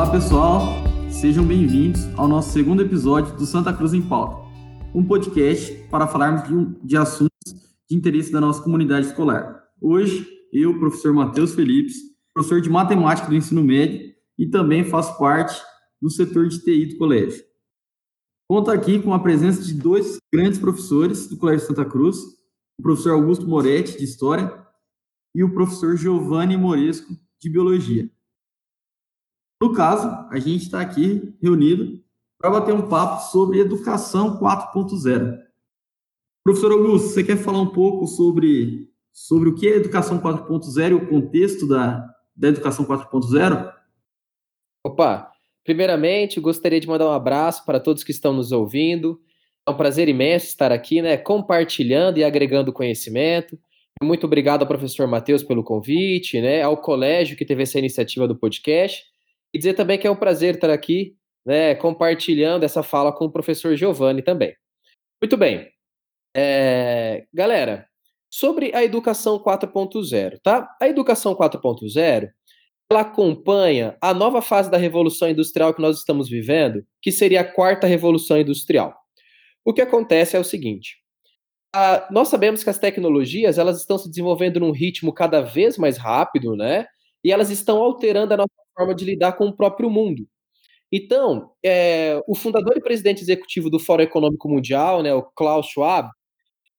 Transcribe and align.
Olá 0.00 0.12
pessoal, 0.12 0.62
sejam 1.10 1.44
bem-vindos 1.46 2.06
ao 2.16 2.26
nosso 2.26 2.52
segundo 2.52 2.80
episódio 2.80 3.36
do 3.36 3.44
Santa 3.44 3.70
Cruz 3.70 3.92
em 3.92 4.00
Pauta, 4.00 4.48
um 4.94 5.04
podcast 5.04 5.74
para 5.90 6.06
falarmos 6.06 6.48
de, 6.48 6.86
de 6.86 6.96
assuntos 6.96 7.52
de 7.86 7.96
interesse 7.96 8.32
da 8.32 8.40
nossa 8.40 8.62
comunidade 8.62 9.08
escolar. 9.08 9.62
Hoje, 9.78 10.26
eu, 10.54 10.78
professor 10.78 11.12
Matheus 11.12 11.54
Felipes, 11.54 11.96
professor 12.32 12.62
de 12.62 12.70
matemática 12.70 13.28
do 13.28 13.34
ensino 13.34 13.62
médio 13.62 14.14
e 14.38 14.46
também 14.46 14.84
faço 14.84 15.18
parte 15.18 15.60
do 16.00 16.08
setor 16.08 16.48
de 16.48 16.60
TI 16.60 16.86
do 16.86 16.96
colégio. 16.96 17.44
Conto 18.48 18.70
aqui 18.70 19.02
com 19.02 19.12
a 19.12 19.18
presença 19.18 19.62
de 19.62 19.74
dois 19.74 20.16
grandes 20.32 20.58
professores 20.58 21.28
do 21.28 21.36
Colégio 21.36 21.66
Santa 21.66 21.84
Cruz, 21.84 22.16
o 22.78 22.82
professor 22.82 23.12
Augusto 23.12 23.46
Moretti, 23.46 23.98
de 23.98 24.04
História, 24.04 24.50
e 25.34 25.44
o 25.44 25.52
professor 25.52 25.94
Giovanni 25.94 26.56
Moresco, 26.56 27.14
de 27.38 27.50
Biologia. 27.50 28.10
No 29.60 29.74
caso, 29.74 30.08
a 30.30 30.38
gente 30.38 30.62
está 30.62 30.80
aqui 30.80 31.34
reunido 31.42 32.02
para 32.38 32.50
bater 32.50 32.72
um 32.72 32.88
papo 32.88 33.20
sobre 33.30 33.60
educação 33.60 34.40
4.0. 34.40 35.38
Professor 36.42 36.72
Augusto, 36.72 37.08
você 37.08 37.22
quer 37.22 37.36
falar 37.36 37.60
um 37.60 37.70
pouco 37.70 38.06
sobre, 38.06 38.88
sobre 39.12 39.50
o 39.50 39.54
que 39.54 39.68
é 39.68 39.76
educação 39.76 40.18
4.0 40.18 40.90
e 40.90 40.94
o 40.94 41.06
contexto 41.06 41.68
da, 41.68 42.02
da 42.34 42.48
educação 42.48 42.86
4.0? 42.86 43.70
Opa, 44.86 45.30
primeiramente 45.62 46.40
gostaria 46.40 46.80
de 46.80 46.88
mandar 46.88 47.08
um 47.08 47.12
abraço 47.12 47.62
para 47.66 47.78
todos 47.78 48.02
que 48.02 48.12
estão 48.12 48.32
nos 48.32 48.52
ouvindo. 48.52 49.20
É 49.68 49.70
um 49.70 49.76
prazer 49.76 50.08
imenso 50.08 50.46
estar 50.46 50.72
aqui, 50.72 51.02
né, 51.02 51.18
compartilhando 51.18 52.16
e 52.16 52.24
agregando 52.24 52.72
conhecimento. 52.72 53.58
Muito 54.02 54.24
obrigado 54.24 54.62
ao 54.62 54.68
professor 54.68 55.06
Matheus 55.06 55.42
pelo 55.42 55.62
convite, 55.62 56.40
né, 56.40 56.62
ao 56.62 56.78
colégio 56.78 57.36
que 57.36 57.44
teve 57.44 57.64
essa 57.64 57.78
iniciativa 57.78 58.26
do 58.26 58.34
podcast 58.34 59.09
e 59.52 59.58
dizer 59.58 59.74
também 59.74 59.98
que 59.98 60.06
é 60.06 60.10
um 60.10 60.16
prazer 60.16 60.54
estar 60.54 60.70
aqui, 60.70 61.16
né, 61.44 61.74
compartilhando 61.74 62.64
essa 62.64 62.82
fala 62.82 63.12
com 63.12 63.26
o 63.26 63.32
professor 63.32 63.76
Giovanni 63.76 64.22
também. 64.22 64.54
Muito 65.22 65.36
bem. 65.36 65.68
É, 66.34 67.26
galera, 67.32 67.86
sobre 68.30 68.74
a 68.74 68.84
educação 68.84 69.38
4.0, 69.38 70.38
tá? 70.42 70.68
A 70.80 70.88
educação 70.88 71.34
4.0, 71.34 72.30
ela 72.90 73.00
acompanha 73.00 73.96
a 74.00 74.14
nova 74.14 74.40
fase 74.40 74.70
da 74.70 74.76
revolução 74.76 75.28
industrial 75.28 75.74
que 75.74 75.82
nós 75.82 75.98
estamos 75.98 76.28
vivendo, 76.28 76.84
que 77.02 77.12
seria 77.12 77.40
a 77.40 77.52
quarta 77.52 77.86
revolução 77.86 78.38
industrial. 78.38 78.94
O 79.64 79.72
que 79.72 79.80
acontece 79.82 80.36
é 80.36 80.40
o 80.40 80.44
seguinte: 80.44 80.98
a, 81.74 82.08
nós 82.10 82.28
sabemos 82.28 82.64
que 82.64 82.70
as 82.70 82.78
tecnologias 82.78 83.58
elas 83.58 83.78
estão 83.80 83.98
se 83.98 84.08
desenvolvendo 84.08 84.60
num 84.60 84.72
ritmo 84.72 85.12
cada 85.12 85.40
vez 85.40 85.78
mais 85.78 85.96
rápido, 85.98 86.56
né? 86.56 86.86
E 87.24 87.32
elas 87.32 87.50
estão 87.50 87.78
alterando 87.82 88.34
a 88.34 88.36
nossa 88.38 88.59
forma 88.76 88.94
de 88.94 89.04
lidar 89.04 89.32
com 89.34 89.46
o 89.46 89.56
próprio 89.56 89.90
mundo. 89.90 90.26
Então, 90.92 91.52
é, 91.64 92.20
o 92.26 92.34
fundador 92.34 92.76
e 92.76 92.80
presidente 92.80 93.22
executivo 93.22 93.70
do 93.70 93.78
Fórum 93.78 94.02
Econômico 94.02 94.48
Mundial, 94.48 95.02
né, 95.02 95.14
o 95.14 95.22
Klaus 95.22 95.66
Schwab, 95.66 96.10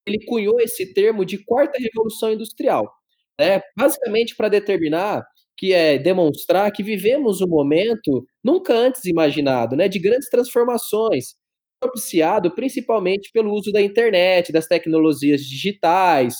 ele 0.06 0.26
cunhou 0.26 0.60
esse 0.60 0.94
termo 0.94 1.24
de 1.24 1.44
quarta 1.44 1.80
revolução 1.80 2.34
industrial, 2.34 2.92
né, 3.40 3.62
basicamente 3.78 4.36
para 4.36 4.50
determinar 4.50 5.24
que 5.58 5.74
é 5.74 5.98
demonstrar 5.98 6.72
que 6.72 6.82
vivemos 6.84 7.40
um 7.40 7.48
momento 7.48 8.26
nunca 8.44 8.74
antes 8.74 9.06
imaginado, 9.06 9.76
né, 9.76 9.88
de 9.88 10.00
grandes 10.00 10.30
transformações, 10.30 11.36
propiciado 11.80 12.52
principalmente 12.52 13.32
pelo 13.32 13.54
uso 13.54 13.72
da 13.72 13.82
internet, 13.82 14.52
das 14.52 14.68
tecnologias 14.68 15.42
digitais. 15.42 16.36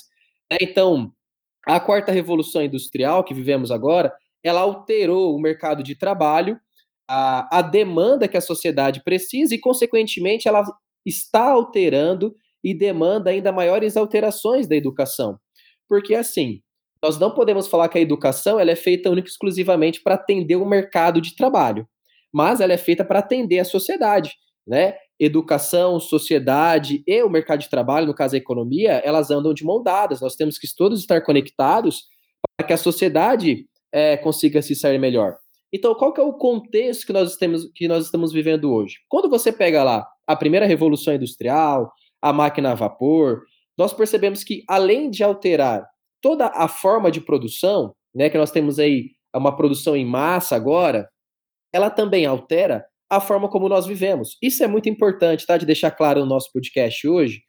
Né? 0.52 0.58
Então, 0.62 1.12
a 1.66 1.80
quarta 1.80 2.12
revolução 2.12 2.64
industrial 2.64 3.24
que 3.24 3.34
vivemos 3.34 3.72
agora, 3.72 4.12
ela 4.44 4.62
alterou 4.62 5.36
o 5.36 5.42
mercado 5.42 5.84
de 5.84 5.96
trabalho, 5.96 6.60
a, 7.10 7.60
a 7.60 7.62
demanda 7.62 8.28
que 8.28 8.38
a 8.38 8.42
sociedade 8.42 9.04
precisa 9.04 9.54
e, 9.54 9.60
consequentemente, 9.60 10.48
ela 10.48 10.64
está 11.06 11.52
alterando 11.52 12.36
e 12.64 12.74
demanda 12.74 13.30
ainda 13.30 13.52
maiores 13.52 13.98
alterações 13.98 14.68
da 14.68 14.76
educação. 14.76 15.38
Porque, 15.90 16.16
assim, 16.16 16.62
nós 17.04 17.20
não 17.20 17.32
podemos 17.32 17.68
falar 17.68 17.90
que 17.90 17.98
a 17.98 18.02
educação 18.02 18.60
ela 18.60 18.72
é 18.72 18.76
feita 18.76 19.10
única 19.10 19.28
e 19.28 19.32
exclusivamente 19.32 20.02
para 20.02 20.16
atender 20.16 20.56
o 20.56 20.66
mercado 20.66 21.20
de 21.20 21.36
trabalho, 21.36 21.88
mas 22.32 22.62
ela 22.62 22.74
é 22.74 22.78
feita 22.78 23.04
para 23.04 23.20
atender 23.20 23.60
a 23.60 23.66
sociedade, 23.66 24.36
né? 24.66 24.96
Educação, 25.20 26.00
sociedade 26.00 27.04
e 27.08 27.24
o 27.24 27.30
mercado 27.30 27.60
de 27.60 27.70
trabalho, 27.70 28.08
no 28.08 28.14
caso 28.14 28.36
a 28.36 28.38
economia, 28.38 29.02
elas 29.04 29.32
andam 29.32 29.54
de 29.54 29.64
mão 29.64 29.82
dadas. 29.82 30.22
Nós 30.22 30.36
temos 30.36 30.58
que 30.58 30.68
todos 30.76 31.00
estar 31.00 31.22
conectados 31.22 32.04
para 32.58 32.68
que 32.68 32.74
a 32.74 32.78
sociedade 32.78 33.66
é, 33.92 34.18
consiga 34.18 34.62
se 34.62 34.76
sair 34.76 34.98
melhor. 34.98 35.38
Então, 35.74 35.96
qual 35.96 36.14
que 36.14 36.20
é 36.20 36.24
o 36.24 36.34
contexto 36.34 37.06
que 37.06 37.14
nós, 37.14 37.38
temos, 37.38 37.70
que 37.74 37.88
nós 37.88 38.06
estamos 38.06 38.34
vivendo 38.34 38.74
hoje? 38.74 38.96
Quando 39.08 39.30
você 39.30 39.52
pega 39.52 39.84
lá 39.84 40.06
a 40.28 40.36
primeira 40.36 40.66
revolução 40.66 41.14
industrial, 41.14 41.92
a 42.22 42.34
máquina 42.34 42.72
a 42.72 42.76
vapor, 42.76 43.44
nós 43.78 43.94
percebemos 43.94 44.44
que, 44.44 44.64
além 44.68 45.10
de 45.10 45.24
alterar 45.24 45.86
toda 46.22 46.48
a 46.48 46.68
forma 46.68 47.10
de 47.10 47.22
produção, 47.22 47.94
né, 48.14 48.30
que 48.30 48.38
nós 48.38 48.52
temos 48.52 48.80
aí 48.80 49.12
uma 49.36 49.56
produção 49.56 49.96
em 49.96 50.06
massa 50.06 50.56
agora, 50.56 51.10
ela 51.74 51.90
também 51.90 52.26
altera 52.26 52.86
a 53.10 53.20
forma 53.20 53.50
como 53.50 53.70
nós 53.70 53.86
vivemos. 53.86 54.38
Isso 54.42 54.64
é 54.64 54.68
muito 54.68 54.90
importante, 54.90 55.46
tá? 55.46 55.58
De 55.58 55.66
deixar 55.66 55.92
claro 55.92 56.22
no 56.22 56.26
nosso 56.26 56.52
podcast 56.54 57.08
hoje, 57.08 57.42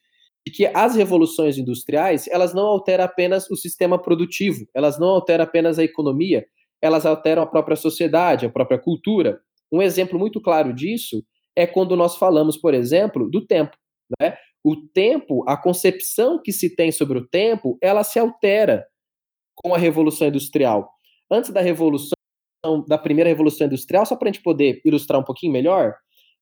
de 0.46 0.52
que 0.52 0.66
as 0.66 0.96
revoluções 0.96 1.56
industriais, 1.56 2.26
elas 2.28 2.52
não 2.52 2.66
alteram 2.66 3.04
apenas 3.04 3.48
o 3.50 3.56
sistema 3.56 4.00
produtivo, 4.00 4.66
elas 4.74 4.98
não 4.98 5.08
alteram 5.08 5.44
apenas 5.44 5.78
a 5.78 5.84
economia, 5.84 6.44
elas 6.80 7.06
alteram 7.06 7.42
a 7.42 7.46
própria 7.46 7.76
sociedade, 7.76 8.44
a 8.44 8.50
própria 8.50 8.78
cultura. 8.78 9.40
Um 9.70 9.80
exemplo 9.80 10.18
muito 10.18 10.40
claro 10.40 10.72
disso 10.72 11.24
é 11.56 11.66
quando 11.66 11.94
nós 11.96 12.16
falamos, 12.16 12.56
por 12.56 12.74
exemplo, 12.74 13.30
do 13.30 13.46
tempo. 13.46 13.76
Né? 14.20 14.36
O 14.64 14.76
tempo, 14.76 15.44
a 15.48 15.56
concepção 15.56 16.40
que 16.42 16.52
se 16.52 16.74
tem 16.74 16.90
sobre 16.90 17.18
o 17.18 17.26
tempo, 17.26 17.78
ela 17.80 18.02
se 18.02 18.18
altera 18.18 18.84
com 19.54 19.74
a 19.74 19.78
Revolução 19.78 20.28
Industrial. 20.28 20.90
Antes 21.30 21.50
da 21.50 21.60
Revolução, 21.60 22.12
da 22.88 22.98
primeira 22.98 23.28
Revolução 23.28 23.66
Industrial, 23.66 24.04
só 24.04 24.16
para 24.16 24.28
a 24.28 24.32
gente 24.32 24.42
poder 24.42 24.80
ilustrar 24.84 25.20
um 25.20 25.24
pouquinho 25.24 25.52
melhor, 25.52 25.94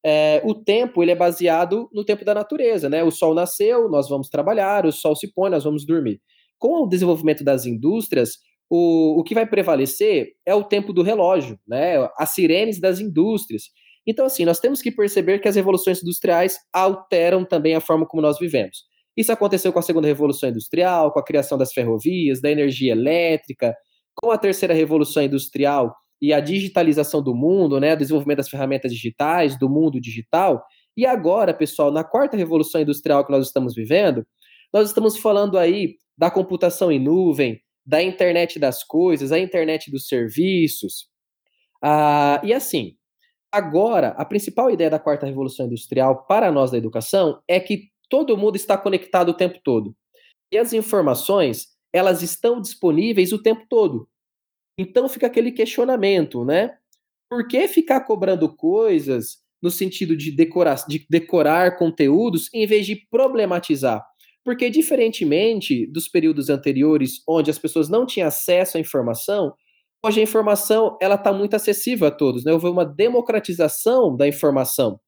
é, 0.05 0.41
o 0.44 0.55
tempo 0.55 1.03
ele 1.03 1.11
é 1.11 1.16
baseado 1.16 1.88
no 1.93 2.05
tempo 2.05 2.25
da 2.25 2.34
natureza, 2.34 2.88
né? 2.88 3.05
O 3.05 3.11
sol 3.11 3.34
nasceu, 3.34 3.88
nós 3.88 4.09
vamos 4.09 4.28
trabalhar, 4.28 4.87
o 4.87 4.93
sol 4.93 5.15
se 5.15 5.33
põe, 5.33 5.50
nós 5.50 5.65
vamos 5.65 5.84
dormir. 5.84 6.21
Com 6.59 6.84
o 6.84 6.88
desenvolvimento 6.88 7.44
das 7.44 7.66
indústrias, 7.66 8.39
o, 8.69 9.21
o 9.21 9.25
que 9.25 9.34
vai 9.34 9.47
prevalecer 9.47 10.28
é 10.47 10.55
o 10.55 10.65
tempo 10.65 10.93
do 10.93 11.03
relógio, 11.03 11.59
né? 11.66 11.97
As 12.16 12.31
sirenes 12.31 12.81
das 12.81 13.00
indústrias. 13.00 13.65
Então, 14.06 14.25
assim, 14.25 14.44
nós 14.44 14.59
temos 14.59 14.81
que 14.81 14.91
perceber 14.91 15.41
que 15.41 15.49
as 15.49 15.56
revoluções 15.56 16.03
industriais 16.03 16.59
alteram 16.72 17.44
também 17.44 17.75
a 17.75 17.81
forma 17.81 18.06
como 18.06 18.22
nós 18.22 18.39
vivemos. 18.39 18.84
Isso 19.16 19.33
aconteceu 19.33 19.72
com 19.72 19.78
a 19.78 19.83
segunda 19.83 20.06
revolução 20.06 20.49
industrial, 20.49 21.12
com 21.12 21.19
a 21.19 21.25
criação 21.25 21.59
das 21.59 21.72
ferrovias, 21.72 22.41
da 22.41 22.50
energia 22.50 22.93
elétrica, 22.93 23.75
com 24.15 24.31
a 24.31 24.39
terceira 24.39 24.72
revolução 24.72 25.22
industrial 25.22 25.94
e 26.21 26.33
a 26.33 26.41
digitalização 26.41 27.23
do 27.23 27.35
mundo, 27.35 27.81
né, 27.81 27.97
desenvolvimento 27.97 28.39
das 28.39 28.49
ferramentas 28.49 28.93
digitais, 28.93 29.59
do 29.59 29.69
mundo 29.69 30.01
digital. 30.01 30.65
E 30.97 31.07
agora, 31.07 31.55
pessoal, 31.55 31.91
na 31.91 32.05
quarta 32.05 32.37
revolução 32.37 32.81
industrial 32.81 33.25
que 33.25 33.33
nós 33.33 33.47
estamos 33.47 33.75
vivendo, 33.75 34.27
nós 34.73 34.89
estamos 34.89 35.17
falando 35.17 35.59
aí 35.59 35.97
da 36.17 36.31
computação 36.31 36.93
em 36.93 36.99
nuvem, 36.99 37.61
da 37.87 38.03
internet 38.03 38.59
das 38.59 38.85
coisas, 38.85 39.33
a 39.33 39.39
internet 39.39 39.91
dos 39.91 40.07
serviços. 40.07 41.09
Ah, 41.83 42.41
e 42.45 42.53
assim, 42.53 42.95
agora, 43.51 44.09
a 44.09 44.25
principal 44.25 44.71
ideia 44.71 44.91
da 44.91 44.99
quarta 44.99 45.25
revolução 45.25 45.67
industrial 45.67 46.27
para 46.27 46.53
nós 46.53 46.71
da 46.71 46.79
educação 46.79 47.41
é 47.49 47.59
que 47.59 47.89
todo 48.11 48.37
mundo 48.37 48.57
está 48.57 48.77
conectado 48.77 49.31
o 49.31 49.35
tempo 49.35 49.59
todo. 49.65 49.97
E 50.53 50.59
as 50.59 50.73
informações, 50.73 51.69
elas 51.93 52.23
estão 52.23 52.61
disponíveis 52.61 53.33
o 53.33 53.43
tempo 53.43 53.65
todo. 53.69 54.07
Então 54.78 55.09
fica 55.09 55.27
aquele 55.27 55.53
questionamento, 55.53 56.45
né? 56.45 56.77
Por 57.31 57.47
que 57.47 57.69
ficar 57.69 58.01
cobrando 58.01 58.49
coisas 58.55 59.39
no 59.63 59.71
sentido 59.71 60.17
de 60.17 60.33
decorar, 60.33 60.84
de 60.89 61.07
decorar 61.09 61.77
conteúdos 61.77 62.49
em 62.53 62.67
vez 62.67 62.87
de 62.87 62.97
problematizar? 63.11 64.05
Porque, 64.45 64.71
diferentemente 64.71 65.87
dos 65.87 66.09
períodos 66.09 66.49
anteriores, 66.49 67.22
onde 67.28 67.51
as 67.51 67.59
pessoas 67.59 67.89
não 67.89 68.07
tinham 68.07 68.28
acesso 68.28 68.78
à 68.78 68.81
informação, 68.81 69.55
hoje 70.05 70.21
a 70.21 70.22
informação 70.22 70.97
ela 71.01 71.15
está 71.15 71.33
muito 71.33 71.55
acessível 71.55 72.09
a 72.09 72.11
todos. 72.11 72.45
Né? 72.45 72.53
Houve 72.53 72.66
uma 72.66 72.84
democratização 72.84 74.16
da 74.16 74.27
informação. 74.27 74.99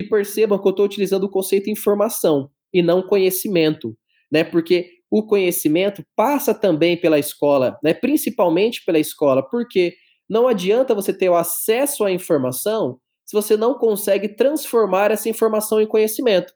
E 0.00 0.04
percebam 0.04 0.60
que 0.60 0.66
eu 0.68 0.70
estou 0.70 0.84
utilizando 0.84 1.24
o 1.24 1.30
conceito 1.30 1.70
informação 1.70 2.50
e 2.72 2.82
não 2.82 3.00
conhecimento, 3.00 3.96
né? 4.30 4.42
Porque 4.42 4.93
o 5.16 5.22
conhecimento 5.22 6.04
passa 6.16 6.52
também 6.52 7.00
pela 7.00 7.20
escola, 7.20 7.78
né? 7.84 7.94
principalmente 7.94 8.84
pela 8.84 8.98
escola, 8.98 9.48
porque 9.48 9.94
não 10.28 10.48
adianta 10.48 10.92
você 10.92 11.16
ter 11.16 11.28
o 11.28 11.36
acesso 11.36 12.02
à 12.02 12.10
informação 12.10 12.98
se 13.24 13.36
você 13.36 13.56
não 13.56 13.74
consegue 13.74 14.28
transformar 14.28 15.12
essa 15.12 15.28
informação 15.28 15.80
em 15.80 15.86
conhecimento. 15.86 16.52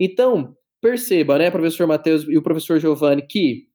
Então, 0.00 0.52
perceba, 0.80 1.38
né, 1.38 1.48
professor 1.48 1.86
Matheus 1.86 2.24
e 2.24 2.36
o 2.36 2.42
professor 2.42 2.80
Giovanni, 2.80 3.24
que 3.24 3.68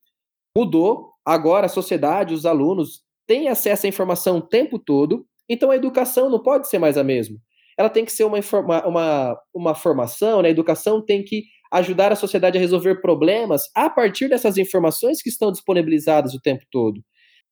mudou, 0.56 1.13
agora 1.25 1.68
a 1.68 1.69
sociedade, 1.69 2.33
os 2.33 2.45
alunos 2.45 3.03
têm 3.25 3.47
acesso 3.47 3.85
à 3.85 3.89
informação 3.89 4.39
o 4.39 4.41
tempo 4.41 4.77
todo, 4.77 5.25
Então 5.47 5.71
a 5.71 5.77
educação 5.77 6.30
não 6.30 6.44
pode 6.44 6.68
ser 6.68 6.80
mais 6.80 6.97
a 6.97 7.03
mesma. 7.03 7.38
Ela 7.77 7.89
tem 7.89 8.03
que 8.03 8.12
ser 8.12 8.25
uma, 8.25 8.39
uma, 8.85 9.39
uma 9.53 9.73
formação, 9.73 10.41
né? 10.41 10.50
a 10.50 10.51
educação 10.51 11.01
tem 11.01 11.23
que 11.23 11.44
ajudar 11.71 12.11
a 12.11 12.15
sociedade 12.15 12.57
a 12.57 12.61
resolver 12.61 13.01
problemas 13.01 13.63
a 13.75 13.89
partir 13.89 14.29
dessas 14.29 14.57
informações 14.57 15.21
que 15.21 15.29
estão 15.29 15.51
disponibilizadas 15.51 16.33
o 16.33 16.41
tempo 16.41 16.63
todo. 16.71 17.01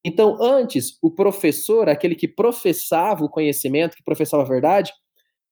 Então, 0.05 0.37
antes, 0.41 0.97
o 1.01 1.09
professor, 1.09 1.89
aquele 1.89 2.15
que 2.15 2.27
professava 2.27 3.25
o 3.25 3.29
conhecimento, 3.29 3.95
que 3.95 4.03
professava 4.03 4.43
a 4.43 4.47
verdade, 4.47 4.91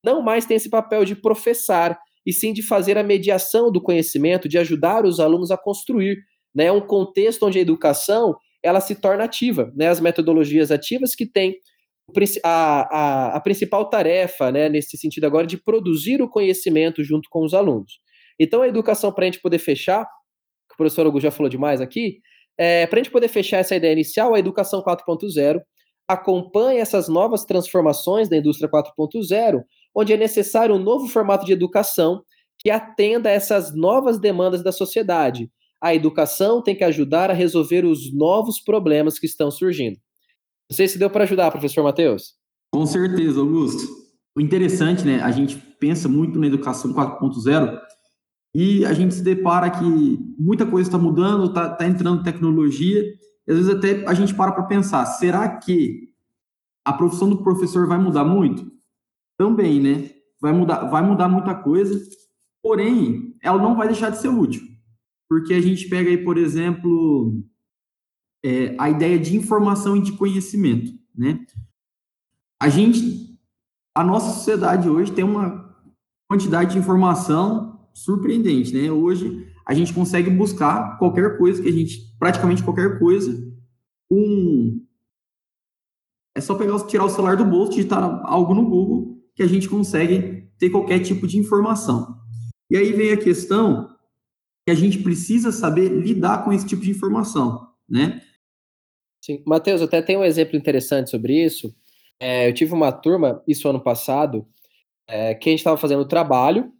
não 0.03 0.21
mais 0.21 0.45
tem 0.45 0.57
esse 0.57 0.69
papel 0.69 1.05
de 1.05 1.15
professar, 1.15 1.99
e 2.25 2.31
sim 2.31 2.53
de 2.53 2.61
fazer 2.61 2.97
a 2.97 3.03
mediação 3.03 3.71
do 3.71 3.81
conhecimento, 3.81 4.47
de 4.47 4.57
ajudar 4.57 5.05
os 5.05 5.19
alunos 5.19 5.51
a 5.51 5.57
construir 5.57 6.17
né, 6.55 6.71
um 6.71 6.81
contexto 6.81 7.45
onde 7.45 7.59
a 7.59 7.61
educação 7.61 8.35
ela 8.61 8.79
se 8.79 8.95
torna 8.95 9.25
ativa, 9.25 9.73
né, 9.75 9.89
as 9.89 9.99
metodologias 9.99 10.71
ativas 10.71 11.15
que 11.15 11.25
têm 11.25 11.55
a, 12.43 12.49
a, 12.51 13.35
a 13.35 13.39
principal 13.41 13.89
tarefa, 13.89 14.51
né, 14.51 14.69
nesse 14.69 14.97
sentido 14.97 15.25
agora, 15.25 15.47
de 15.47 15.57
produzir 15.57 16.21
o 16.21 16.29
conhecimento 16.29 17.03
junto 17.03 17.27
com 17.29 17.43
os 17.43 17.53
alunos. 17.53 17.99
Então, 18.39 18.61
a 18.61 18.67
educação, 18.67 19.11
para 19.11 19.25
a 19.25 19.27
gente 19.27 19.41
poder 19.41 19.59
fechar, 19.59 20.05
que 20.05 20.73
o 20.73 20.77
professor 20.77 21.05
Augusto 21.05 21.23
já 21.23 21.31
falou 21.31 21.49
demais 21.49 21.81
aqui, 21.81 22.19
é, 22.57 22.85
para 22.87 22.99
a 22.99 23.03
gente 23.03 23.11
poder 23.11 23.27
fechar 23.27 23.57
essa 23.57 23.75
ideia 23.75 23.93
inicial, 23.93 24.33
a 24.33 24.39
educação 24.39 24.81
4.0 24.81 25.61
acompanha 26.07 26.81
essas 26.81 27.07
novas 27.07 27.45
transformações 27.45 28.29
da 28.29 28.37
indústria 28.37 28.69
4.0, 28.69 29.63
onde 29.95 30.13
é 30.13 30.17
necessário 30.17 30.75
um 30.75 30.79
novo 30.79 31.07
formato 31.07 31.45
de 31.45 31.53
educação 31.53 32.23
que 32.59 32.69
atenda 32.69 33.29
a 33.29 33.31
essas 33.31 33.75
novas 33.75 34.19
demandas 34.19 34.63
da 34.63 34.71
sociedade. 34.71 35.49
A 35.81 35.93
educação 35.93 36.61
tem 36.61 36.75
que 36.75 36.83
ajudar 36.83 37.29
a 37.29 37.33
resolver 37.33 37.85
os 37.85 38.13
novos 38.13 38.59
problemas 38.59 39.19
que 39.19 39.25
estão 39.25 39.51
surgindo. 39.51 39.97
Não 40.69 40.75
sei 40.75 40.87
se 40.87 40.97
deu 40.97 41.09
para 41.09 41.23
ajudar, 41.23 41.51
professor 41.51 41.83
Matheus. 41.83 42.35
Com 42.73 42.85
certeza, 42.85 43.39
Augusto. 43.39 43.83
O 44.35 44.41
interessante, 44.41 45.03
né? 45.03 45.21
A 45.21 45.31
gente 45.31 45.57
pensa 45.79 46.07
muito 46.07 46.39
na 46.39 46.47
educação 46.47 46.93
4.0 46.93 47.79
e 48.53 48.85
a 48.85 48.93
gente 48.93 49.15
se 49.15 49.23
depara 49.23 49.69
que 49.69 50.19
muita 50.37 50.65
coisa 50.65 50.87
está 50.87 50.97
mudando, 50.97 51.45
está 51.45 51.69
tá 51.69 51.87
entrando 51.87 52.23
tecnologia, 52.23 53.03
e 53.47 53.51
às 53.51 53.57
vezes 53.57 53.73
até 53.73 54.07
a 54.07 54.13
gente 54.13 54.33
para 54.35 54.51
para 54.51 54.63
pensar, 54.63 55.05
será 55.05 55.57
que 55.57 56.09
a 56.85 56.93
profissão 56.93 57.29
do 57.29 57.43
professor 57.43 57.87
vai 57.87 57.97
mudar 57.97 58.23
muito? 58.23 58.71
Também, 59.37 59.81
né? 59.81 60.11
Vai 60.39 60.53
mudar, 60.53 60.85
vai 60.85 61.01
mudar 61.01 61.27
muita 61.27 61.55
coisa, 61.55 61.99
porém, 62.61 63.35
ela 63.41 63.61
não 63.61 63.75
vai 63.75 63.87
deixar 63.87 64.11
de 64.11 64.19
ser 64.19 64.29
útil. 64.29 64.61
Porque 65.27 65.53
a 65.53 65.61
gente 65.61 65.89
pega 65.89 66.09
aí, 66.09 66.17
por 66.17 66.37
exemplo, 66.37 67.41
é, 68.45 68.75
a 68.77 68.89
ideia 68.89 69.17
de 69.17 69.35
informação 69.35 69.97
e 69.97 70.01
de 70.01 70.11
conhecimento, 70.11 70.91
né? 71.15 71.39
A 72.61 72.69
gente, 72.69 73.39
a 73.95 74.03
nossa 74.03 74.33
sociedade 74.35 74.87
hoje 74.87 75.11
tem 75.11 75.23
uma 75.23 75.75
quantidade 76.29 76.73
de 76.73 76.79
informação 76.79 77.72
surpreendente, 77.93 78.73
né? 78.73 78.91
Hoje 78.91 79.47
a 79.65 79.73
gente 79.73 79.93
consegue 79.93 80.29
buscar 80.29 80.97
qualquer 80.97 81.37
coisa 81.37 81.61
que 81.61 81.69
a 81.69 81.71
gente, 81.71 81.99
praticamente 82.19 82.63
qualquer 82.63 82.99
coisa, 82.99 83.31
com 84.09 84.81
é 86.35 86.41
só 86.41 86.55
pegar, 86.55 86.79
tirar 86.87 87.05
o 87.05 87.09
celular 87.09 87.37
do 87.37 87.45
bolso, 87.45 87.73
digitar 87.73 88.03
algo 88.25 88.55
no 88.55 88.67
Google 88.67 89.17
que 89.35 89.43
a 89.43 89.47
gente 89.47 89.69
consegue 89.69 90.49
ter 90.57 90.69
qualquer 90.69 90.99
tipo 90.99 91.27
de 91.27 91.37
informação. 91.37 92.17
E 92.69 92.77
aí 92.77 92.91
vem 92.91 93.11
a 93.11 93.17
questão 93.17 93.89
que 94.65 94.71
a 94.71 94.75
gente 94.75 94.99
precisa 94.99 95.51
saber 95.51 95.89
lidar 95.89 96.43
com 96.43 96.51
esse 96.51 96.65
tipo 96.65 96.81
de 96.81 96.91
informação, 96.91 97.67
né? 97.87 98.21
Sim, 99.23 99.43
Matheus, 99.45 99.81
até 99.81 100.01
tem 100.01 100.17
um 100.17 100.23
exemplo 100.23 100.57
interessante 100.57 101.09
sobre 101.09 101.43
isso. 101.43 101.73
É, 102.19 102.47
eu 102.47 102.53
tive 102.53 102.73
uma 102.73 102.91
turma, 102.91 103.43
isso 103.47 103.67
ano 103.67 103.81
passado, 103.81 104.45
é, 105.07 105.35
que 105.35 105.49
a 105.49 105.51
gente 105.51 105.59
estava 105.59 105.77
fazendo 105.77 106.07
trabalho 106.07 106.71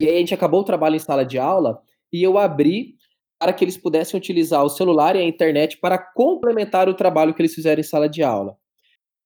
e 0.00 0.08
aí 0.08 0.16
a 0.16 0.18
gente 0.18 0.34
acabou 0.34 0.60
o 0.60 0.64
trabalho 0.64 0.96
em 0.96 1.00
sala 1.00 1.24
de 1.24 1.38
aula 1.38 1.80
e 2.12 2.22
eu 2.22 2.38
abri 2.38 2.94
para 3.38 3.52
que 3.52 3.64
eles 3.64 3.76
pudessem 3.76 4.16
utilizar 4.18 4.64
o 4.64 4.68
celular 4.68 5.16
e 5.16 5.18
a 5.18 5.24
internet 5.24 5.78
para 5.78 5.98
complementar 5.98 6.88
o 6.88 6.94
trabalho 6.94 7.34
que 7.34 7.42
eles 7.42 7.54
fizeram 7.54 7.80
em 7.80 7.84
sala 7.84 8.08
de 8.08 8.22
aula. 8.22 8.56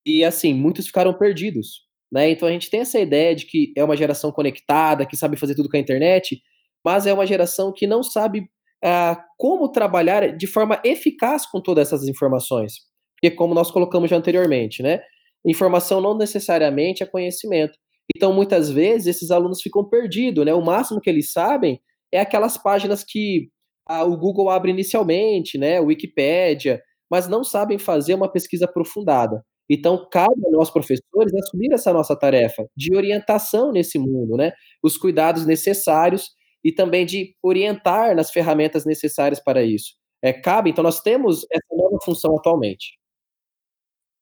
E 0.04 0.24
assim, 0.24 0.54
muitos 0.54 0.86
ficaram 0.86 1.12
perdidos, 1.12 1.82
né? 2.10 2.30
Então 2.30 2.48
a 2.48 2.52
gente 2.52 2.70
tem 2.70 2.80
essa 2.80 2.98
ideia 2.98 3.34
de 3.34 3.46
que 3.46 3.72
é 3.76 3.84
uma 3.84 3.96
geração 3.96 4.32
conectada, 4.32 5.06
que 5.06 5.16
sabe 5.16 5.36
fazer 5.36 5.54
tudo 5.54 5.68
com 5.68 5.76
a 5.76 5.80
internet, 5.80 6.40
mas 6.84 7.06
é 7.06 7.12
uma 7.12 7.26
geração 7.26 7.72
que 7.72 7.86
não 7.86 8.02
sabe 8.02 8.40
uh, 8.84 9.16
como 9.36 9.70
trabalhar 9.70 10.36
de 10.36 10.46
forma 10.46 10.80
eficaz 10.84 11.46
com 11.46 11.60
todas 11.60 11.88
essas 11.88 12.08
informações. 12.08 12.74
Porque 13.14 13.34
como 13.34 13.54
nós 13.54 13.70
colocamos 13.70 14.08
já 14.08 14.16
anteriormente, 14.16 14.82
né? 14.82 15.00
Informação 15.44 16.00
não 16.00 16.16
necessariamente 16.16 17.02
é 17.02 17.06
conhecimento. 17.06 17.78
Então, 18.14 18.32
muitas 18.32 18.70
vezes, 18.70 19.06
esses 19.06 19.30
alunos 19.30 19.60
ficam 19.62 19.84
perdidos, 19.88 20.44
né? 20.44 20.54
O 20.54 20.62
máximo 20.64 21.00
que 21.00 21.10
eles 21.10 21.32
sabem 21.32 21.80
é 22.12 22.20
aquelas 22.20 22.56
páginas 22.58 23.04
que 23.04 23.50
a, 23.86 24.04
o 24.04 24.16
Google 24.16 24.50
abre 24.50 24.70
inicialmente, 24.70 25.58
né? 25.58 25.80
Wikipédia, 25.80 26.82
mas 27.10 27.28
não 27.28 27.44
sabem 27.44 27.78
fazer 27.78 28.14
uma 28.14 28.30
pesquisa 28.30 28.64
aprofundada. 28.66 29.44
Então, 29.70 30.08
cabe 30.10 30.46
a 30.46 30.50
nós, 30.50 30.70
professores, 30.70 31.34
assumir 31.34 31.72
essa 31.72 31.92
nossa 31.92 32.16
tarefa 32.16 32.66
de 32.76 32.94
orientação 32.96 33.70
nesse 33.72 33.98
mundo, 33.98 34.36
né? 34.36 34.52
Os 34.82 34.96
cuidados 34.96 35.44
necessários 35.46 36.30
e 36.64 36.72
também 36.72 37.04
de 37.06 37.34
orientar 37.42 38.16
nas 38.16 38.30
ferramentas 38.30 38.84
necessárias 38.86 39.40
para 39.42 39.62
isso. 39.62 39.94
É, 40.22 40.32
cabe, 40.32 40.70
então, 40.70 40.82
nós 40.82 41.00
temos 41.00 41.46
essa 41.50 41.76
nova 41.76 41.98
função 42.04 42.36
atualmente. 42.36 42.97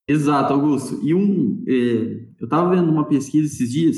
Exato, 0.08 0.53
Augusto. 0.53 1.00
E 1.03 1.12
um, 1.12 1.64
é, 1.67 2.26
eu 2.41 2.44
estava 2.44 2.70
vendo 2.70 2.91
uma 2.91 3.08
pesquisa 3.08 3.53
esses 3.53 3.70
dias 3.70 3.97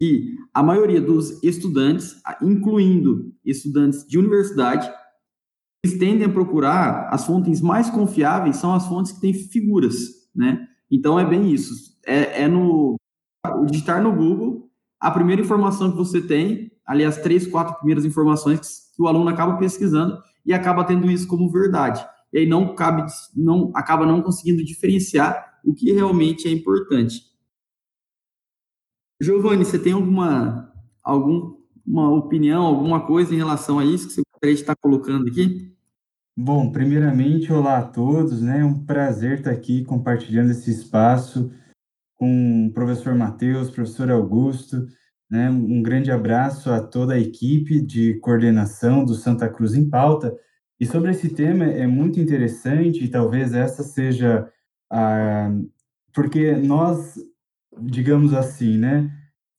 que 0.00 0.36
a 0.54 0.62
maioria 0.62 1.00
dos 1.00 1.42
estudantes, 1.42 2.16
incluindo 2.40 3.34
estudantes 3.44 4.06
de 4.06 4.18
universidade, 4.18 4.90
eles 5.84 5.98
tendem 5.98 6.26
a 6.26 6.32
procurar 6.32 7.08
as 7.10 7.26
fontes 7.26 7.60
mais 7.60 7.90
confiáveis 7.90 8.56
são 8.56 8.72
as 8.72 8.86
fontes 8.86 9.12
que 9.12 9.20
têm 9.20 9.34
figuras, 9.34 10.28
né? 10.34 10.68
Então 10.90 11.18
é 11.18 11.28
bem 11.28 11.50
isso. 11.52 11.98
É, 12.06 12.42
é 12.42 12.48
no 12.48 12.96
digitar 13.68 14.00
no 14.02 14.14
Google 14.14 14.70
a 15.00 15.10
primeira 15.10 15.42
informação 15.42 15.90
que 15.90 15.96
você 15.96 16.20
tem, 16.20 16.70
ali 16.86 17.04
as 17.04 17.16
três, 17.16 17.46
quatro 17.46 17.74
primeiras 17.76 18.04
informações 18.04 18.92
que 18.94 19.02
o 19.02 19.08
aluno 19.08 19.28
acaba 19.28 19.56
pesquisando 19.56 20.22
e 20.46 20.52
acaba 20.52 20.84
tendo 20.84 21.10
isso 21.10 21.26
como 21.26 21.50
verdade 21.50 22.04
e 22.32 22.38
aí 22.38 22.46
não 22.46 22.74
cabe, 22.74 23.04
não 23.36 23.70
acaba 23.74 24.06
não 24.06 24.22
conseguindo 24.22 24.64
diferenciar 24.64 25.60
o 25.64 25.74
que 25.74 25.92
realmente 25.92 26.48
é 26.48 26.50
importante. 26.50 27.22
Giovanni, 29.20 29.64
você 29.64 29.78
tem 29.78 29.92
alguma 29.92 30.72
alguma 31.02 32.10
opinião, 32.16 32.64
alguma 32.64 33.06
coisa 33.06 33.34
em 33.34 33.38
relação 33.38 33.78
a 33.78 33.84
isso 33.84 34.08
que 34.08 34.14
você 34.14 34.22
gostaria 34.32 34.54
de 34.54 34.60
estar 34.60 34.76
colocando 34.76 35.28
aqui? 35.28 35.72
Bom, 36.36 36.72
primeiramente, 36.72 37.52
olá 37.52 37.78
a 37.78 37.86
todos, 37.86 38.40
né? 38.40 38.60
É 38.60 38.64
um 38.64 38.84
prazer 38.84 39.38
estar 39.38 39.50
aqui 39.50 39.84
compartilhando 39.84 40.50
esse 40.50 40.70
espaço 40.70 41.52
com 42.14 42.68
o 42.68 42.72
professor 42.72 43.14
Matheus, 43.14 43.70
professor 43.70 44.10
Augusto, 44.10 44.86
né? 45.30 45.50
Um 45.50 45.82
grande 45.82 46.10
abraço 46.10 46.70
a 46.70 46.80
toda 46.80 47.14
a 47.14 47.20
equipe 47.20 47.80
de 47.80 48.14
coordenação 48.20 49.04
do 49.04 49.14
Santa 49.14 49.48
Cruz 49.48 49.74
em 49.74 49.88
Pauta 49.88 50.34
e 50.82 50.86
sobre 50.86 51.12
esse 51.12 51.28
tema 51.28 51.64
é 51.64 51.86
muito 51.86 52.18
interessante, 52.18 53.04
e 53.04 53.08
talvez 53.08 53.54
essa 53.54 53.84
seja 53.84 54.50
a. 54.90 55.48
Porque 56.12 56.56
nós, 56.56 57.14
digamos 57.82 58.34
assim, 58.34 58.78
né, 58.78 59.08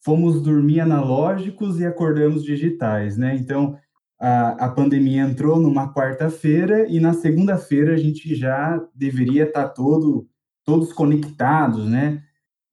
fomos 0.03 0.41
dormir 0.41 0.81
analógicos 0.81 1.79
e 1.79 1.85
acordamos 1.85 2.43
digitais, 2.43 3.15
né? 3.15 3.37
Então, 3.37 3.79
a, 4.19 4.65
a 4.65 4.69
pandemia 4.69 5.21
entrou 5.21 5.61
numa 5.61 5.93
quarta-feira 5.93 6.89
e 6.89 6.99
na 6.99 7.13
segunda-feira 7.13 7.93
a 7.93 7.97
gente 7.97 8.35
já 8.35 8.85
deveria 8.93 9.45
estar 9.45 9.69
todo, 9.69 10.27
todos 10.65 10.91
conectados, 10.91 11.89
né? 11.89 12.21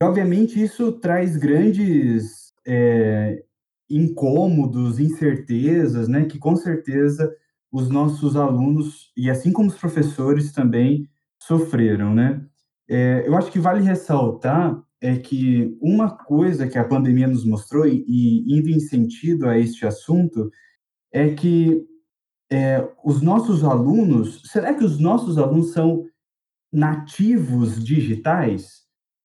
E, 0.03 0.05
obviamente, 0.05 0.61
isso 0.61 0.91
traz 0.91 1.37
grandes 1.37 2.53
é, 2.67 3.45
incômodos, 3.89 4.99
incertezas, 4.99 6.09
né? 6.09 6.25
Que 6.25 6.37
com 6.37 6.57
certeza 6.57 7.33
os 7.73 7.89
nossos 7.89 8.37
alunos, 8.37 9.13
e 9.17 9.31
assim 9.31 9.53
como 9.53 9.69
os 9.69 9.77
professores 9.77 10.53
também, 10.53 11.09
sofreram, 11.41 12.15
né? 12.15 12.45
É, 12.89 13.23
eu 13.27 13.37
acho 13.37 13.51
que 13.51 13.59
vale 13.59 13.83
ressaltar 13.83 14.83
é 15.01 15.17
que 15.17 15.77
uma 15.81 16.11
coisa 16.11 16.69
que 16.69 16.77
a 16.77 16.85
pandemia 16.85 17.27
nos 17.27 17.45
mostrou, 17.45 17.87
e, 17.87 18.45
indo 18.47 18.69
em 18.69 18.79
sentido 18.79 19.49
a 19.49 19.59
este 19.59 19.87
assunto, 19.87 20.51
é 21.13 21.31
que 21.31 21.83
é, 22.53 22.87
os 23.05 23.23
nossos 23.23 23.65
alunos, 23.65 24.43
será 24.45 24.75
que 24.75 24.85
os 24.85 24.99
nossos 24.99 25.39
alunos 25.39 25.73
são 25.73 26.05
nativos 26.73 27.83
digitais? 27.83 28.83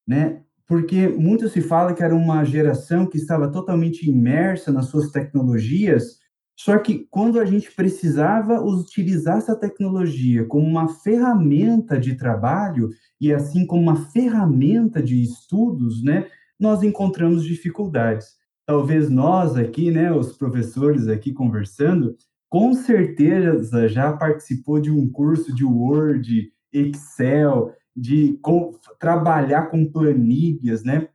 Né? 0.07 0.43
Porque 0.67 1.07
muito 1.07 1.49
se 1.49 1.61
fala 1.61 1.93
que 1.93 2.03
era 2.03 2.15
uma 2.15 2.43
geração 2.45 3.05
que 3.05 3.17
estava 3.17 3.51
totalmente 3.51 4.09
imersa 4.09 4.71
nas 4.71 4.85
suas 4.85 5.11
tecnologias, 5.11 6.19
Só 6.57 6.77
que 6.77 7.05
quando 7.11 7.39
a 7.39 7.45
gente 7.45 7.71
precisava 7.73 8.61
utilizar 8.61 9.37
essa 9.37 9.55
tecnologia 9.55 10.45
como 10.45 10.65
uma 10.65 10.87
ferramenta 10.87 11.99
de 11.99 12.15
trabalho 12.15 12.89
e 13.19 13.33
assim 13.33 13.65
como 13.65 13.81
uma 13.81 13.95
ferramenta 13.95 15.03
de 15.03 15.21
estudos, 15.21 16.01
né, 16.01 16.27
nós 16.59 16.81
encontramos 16.81 17.43
dificuldades. 17.43 18.37
Talvez 18.65 19.09
nós 19.09 19.55
aqui, 19.57 19.91
né, 19.91 20.11
os 20.11 20.37
professores 20.37 21.07
aqui 21.07 21.33
conversando, 21.33 22.15
com 22.49 22.73
certeza 22.73 23.87
já 23.89 24.13
participou 24.13 24.79
de 24.79 24.89
um 24.89 25.09
curso 25.09 25.53
de 25.53 25.65
Word, 25.65 26.51
Excel, 26.71 27.73
de 27.95 28.39
com, 28.41 28.71
trabalhar 28.99 29.67
com 29.67 29.85
planilhas, 29.85 30.83
né? 30.83 31.09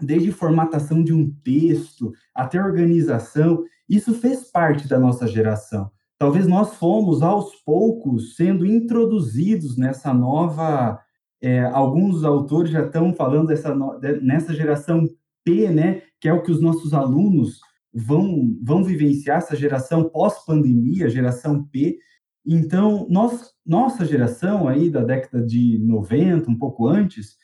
Desde 0.00 0.30
formatação 0.30 1.02
de 1.02 1.12
um 1.12 1.30
texto 1.42 2.12
até 2.34 2.62
organização, 2.62 3.64
isso 3.88 4.14
fez 4.14 4.50
parte 4.50 4.86
da 4.86 4.98
nossa 4.98 5.26
geração. 5.26 5.90
Talvez 6.18 6.46
nós 6.46 6.74
fomos 6.74 7.22
aos 7.22 7.54
poucos 7.64 8.34
sendo 8.34 8.66
introduzidos 8.66 9.76
nessa 9.76 10.12
nova. 10.12 11.00
É, 11.40 11.62
alguns 11.62 12.24
autores 12.24 12.72
já 12.72 12.84
estão 12.84 13.14
falando 13.14 13.48
dessa 13.48 13.74
nessa 14.20 14.52
geração 14.52 15.06
P, 15.44 15.70
né? 15.70 16.02
Que 16.20 16.28
é 16.28 16.32
o 16.32 16.42
que 16.42 16.50
os 16.50 16.60
nossos 16.60 16.92
alunos 16.92 17.60
vão, 17.94 18.56
vão 18.62 18.82
vivenciar 18.84 19.38
essa 19.38 19.56
geração 19.56 20.08
pós-pandemia, 20.10 21.08
geração 21.08 21.64
P. 21.64 21.98
Então, 22.44 23.06
nós, 23.08 23.52
nossa 23.64 24.04
geração 24.04 24.68
aí 24.68 24.90
da 24.90 25.04
década 25.04 25.44
de 25.44 25.78
90, 25.78 26.50
um 26.50 26.58
pouco 26.58 26.86
antes, 26.86 27.36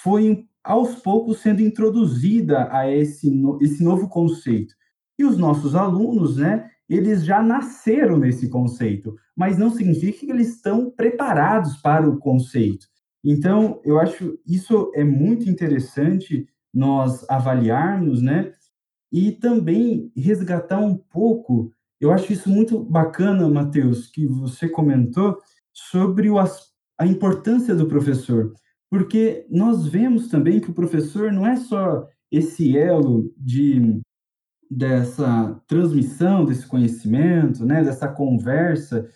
foi 0.00 0.46
aos 0.64 0.94
poucos 0.96 1.40
sendo 1.40 1.60
introduzida 1.60 2.68
a 2.72 2.90
esse, 2.90 3.30
esse 3.60 3.82
novo 3.82 4.08
conceito. 4.08 4.74
E 5.22 5.24
os 5.24 5.38
nossos 5.38 5.76
alunos, 5.76 6.36
né, 6.36 6.68
eles 6.88 7.24
já 7.24 7.40
nasceram 7.40 8.18
nesse 8.18 8.48
conceito, 8.48 9.14
mas 9.36 9.56
não 9.56 9.70
significa 9.70 10.18
que 10.18 10.32
eles 10.32 10.56
estão 10.56 10.90
preparados 10.90 11.76
para 11.76 12.10
o 12.10 12.18
conceito. 12.18 12.88
Então, 13.24 13.80
eu 13.84 14.00
acho 14.00 14.36
isso 14.44 14.90
é 14.96 15.04
muito 15.04 15.48
interessante 15.48 16.48
nós 16.74 17.24
avaliarmos, 17.30 18.20
né, 18.20 18.50
e 19.12 19.30
também 19.30 20.10
resgatar 20.16 20.80
um 20.80 20.96
pouco, 20.96 21.70
eu 22.00 22.10
acho 22.10 22.32
isso 22.32 22.50
muito 22.50 22.82
bacana, 22.82 23.48
Matheus, 23.48 24.08
que 24.08 24.26
você 24.26 24.68
comentou 24.68 25.38
sobre 25.72 26.30
o, 26.30 26.36
a 26.40 27.06
importância 27.06 27.76
do 27.76 27.86
professor, 27.86 28.52
porque 28.90 29.46
nós 29.48 29.86
vemos 29.86 30.26
também 30.26 30.58
que 30.58 30.70
o 30.72 30.74
professor 30.74 31.30
não 31.30 31.46
é 31.46 31.54
só 31.54 32.08
esse 32.28 32.76
elo 32.76 33.32
de 33.36 34.01
dessa 34.76 35.60
transmissão 35.66 36.44
desse 36.44 36.66
conhecimento, 36.66 37.64
né, 37.64 37.84
dessa 37.84 38.08
conversa, 38.08 39.06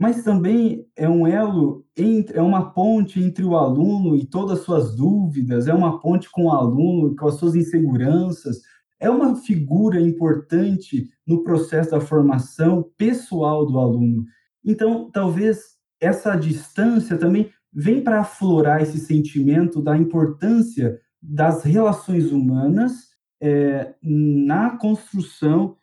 mas 0.00 0.24
também 0.24 0.86
é 0.96 1.08
um 1.08 1.26
elo 1.26 1.84
entre, 1.96 2.36
é 2.36 2.42
uma 2.42 2.72
ponte 2.72 3.22
entre 3.22 3.44
o 3.44 3.54
aluno 3.54 4.16
e 4.16 4.26
todas 4.26 4.58
as 4.58 4.64
suas 4.64 4.96
dúvidas, 4.96 5.68
é 5.68 5.74
uma 5.74 6.00
ponte 6.00 6.30
com 6.30 6.46
o 6.46 6.50
aluno 6.50 7.14
com 7.14 7.28
as 7.28 7.34
suas 7.34 7.54
inseguranças, 7.54 8.62
é 8.98 9.10
uma 9.10 9.36
figura 9.36 10.00
importante 10.00 11.08
no 11.26 11.42
processo 11.44 11.90
da 11.90 12.00
formação 12.00 12.88
pessoal 12.96 13.66
do 13.66 13.78
aluno. 13.78 14.24
Então, 14.64 15.10
talvez 15.10 15.76
essa 16.00 16.34
distância 16.36 17.18
também 17.18 17.50
vem 17.72 18.02
para 18.02 18.20
aflorar 18.20 18.80
esse 18.80 18.98
sentimento 18.98 19.82
da 19.82 19.96
importância 19.96 20.98
das 21.20 21.62
relações 21.62 22.32
humanas 22.32 23.11
é, 23.42 23.94
na 24.00 24.78
construção 24.78 25.76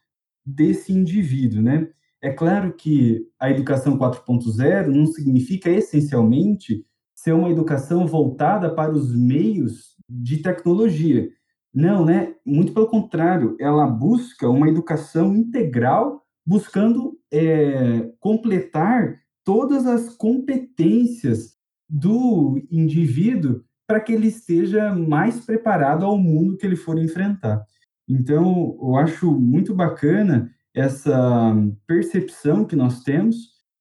desse 0.45 0.93
indivíduo, 0.93 1.61
né? 1.61 1.89
É 2.21 2.31
claro 2.31 2.73
que 2.73 3.27
a 3.39 3.51
educação 3.51 3.97
4.0 3.97 4.87
não 4.87 5.05
significa 5.05 5.69
essencialmente 5.69 6.85
ser 7.13 7.33
uma 7.33 7.49
educação 7.49 8.07
voltada 8.07 8.73
para 8.73 8.91
os 8.91 9.13
meios 9.13 9.95
de 10.09 10.37
tecnologia. 10.37 11.29
Não, 11.73 12.05
né? 12.05 12.33
Muito 12.45 12.73
pelo 12.73 12.87
contrário, 12.87 13.55
ela 13.59 13.85
busca 13.85 14.49
uma 14.49 14.67
educação 14.67 15.35
integral, 15.35 16.25
buscando 16.45 17.17
é, 17.31 18.09
completar 18.19 19.19
todas 19.43 19.85
as 19.85 20.15
competências 20.15 21.57
do 21.89 22.61
indivíduo 22.71 23.63
para 23.89 23.99
que 23.99 24.13
ele 24.13 24.27
esteja 24.27 24.93
mais 24.93 25.43
preparado 25.43 26.05
ao 26.05 26.15
mundo 26.15 26.55
que 26.55 26.63
ele 26.63 26.75
for 26.75 26.99
enfrentar. 26.99 27.65
Então, 28.07 28.77
eu 28.79 28.95
acho 28.95 29.31
muito 29.31 29.73
bacana 29.73 30.51
essa 30.75 31.55
percepção 31.87 32.65
que 32.65 32.75
nós 32.75 33.01
temos, 33.01 33.35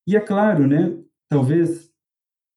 e 0.07 0.17
é 0.17 0.21
claro, 0.21 0.67
né? 0.67 0.97
Talvez 1.29 1.91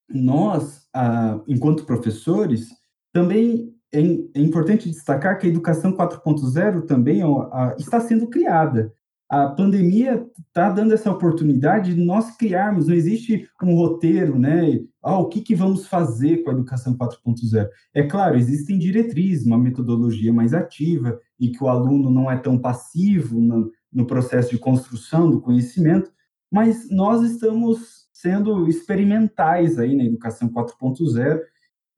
nós, 0.10 0.88
ah, 0.96 1.42
enquanto 1.46 1.86
professores, 1.86 2.70
também 3.12 3.76
é, 3.94 4.00
é, 4.00 4.40
importante 4.40 4.90
destacar 4.90 5.38
que 5.38 5.46
a 5.46 5.50
educação 5.50 5.92
4.0 5.92 6.86
também 6.86 7.22
ó, 7.22 7.50
a, 7.52 7.76
está 7.78 8.00
sendo 8.00 8.30
criada. 8.30 8.94
A 9.32 9.48
pandemia 9.48 10.28
está 10.46 10.70
dando 10.70 10.94
essa 10.94 11.10
oportunidade 11.10 11.96
de 11.96 12.04
nós 12.04 12.36
criarmos, 12.36 12.88
não 12.88 12.94
existe 12.94 13.48
um 13.64 13.76
roteiro, 13.76 14.38
né? 14.38 14.82
Ah, 15.02 15.20
o 15.20 15.30
que, 15.30 15.40
que 15.40 15.56
vamos 15.56 15.88
fazer 15.88 16.44
com 16.44 16.50
a 16.50 16.54
educação 16.54 16.98
4.0? 16.98 17.66
É 17.94 18.04
claro, 18.04 18.38
existem 18.38 18.78
diretrizes, 18.78 19.46
uma 19.46 19.58
metodologia 19.58 20.34
mais 20.34 20.54
ativa 20.54 21.18
e 21.40 21.50
que 21.50 21.64
o 21.64 21.70
aluno 21.70 22.10
não 22.10 22.30
é 22.30 22.38
tão 22.38 22.60
passivo 22.60 23.40
no, 23.40 23.72
no 23.90 24.06
processo 24.06 24.50
de 24.50 24.58
construção 24.58 25.32
do 25.32 25.40
conhecimento, 25.40 26.12
mas 26.52 26.90
nós 26.92 27.22
estamos 27.24 28.10
sendo 28.12 28.68
experimentais 28.68 29.80
aí 29.80 29.96
na 29.96 30.04
educação 30.04 30.50
4.0 30.50 31.40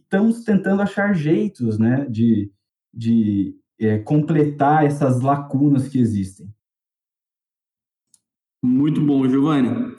estamos 0.04 0.44
tentando 0.44 0.84
achar 0.84 1.16
jeitos 1.16 1.80
né, 1.80 2.06
de, 2.08 2.52
de 2.94 3.56
é, 3.80 3.98
completar 3.98 4.86
essas 4.86 5.22
lacunas 5.22 5.88
que 5.88 5.98
existem. 5.98 6.48
Muito 8.64 9.02
bom, 9.02 9.28
Giovanni. 9.28 9.94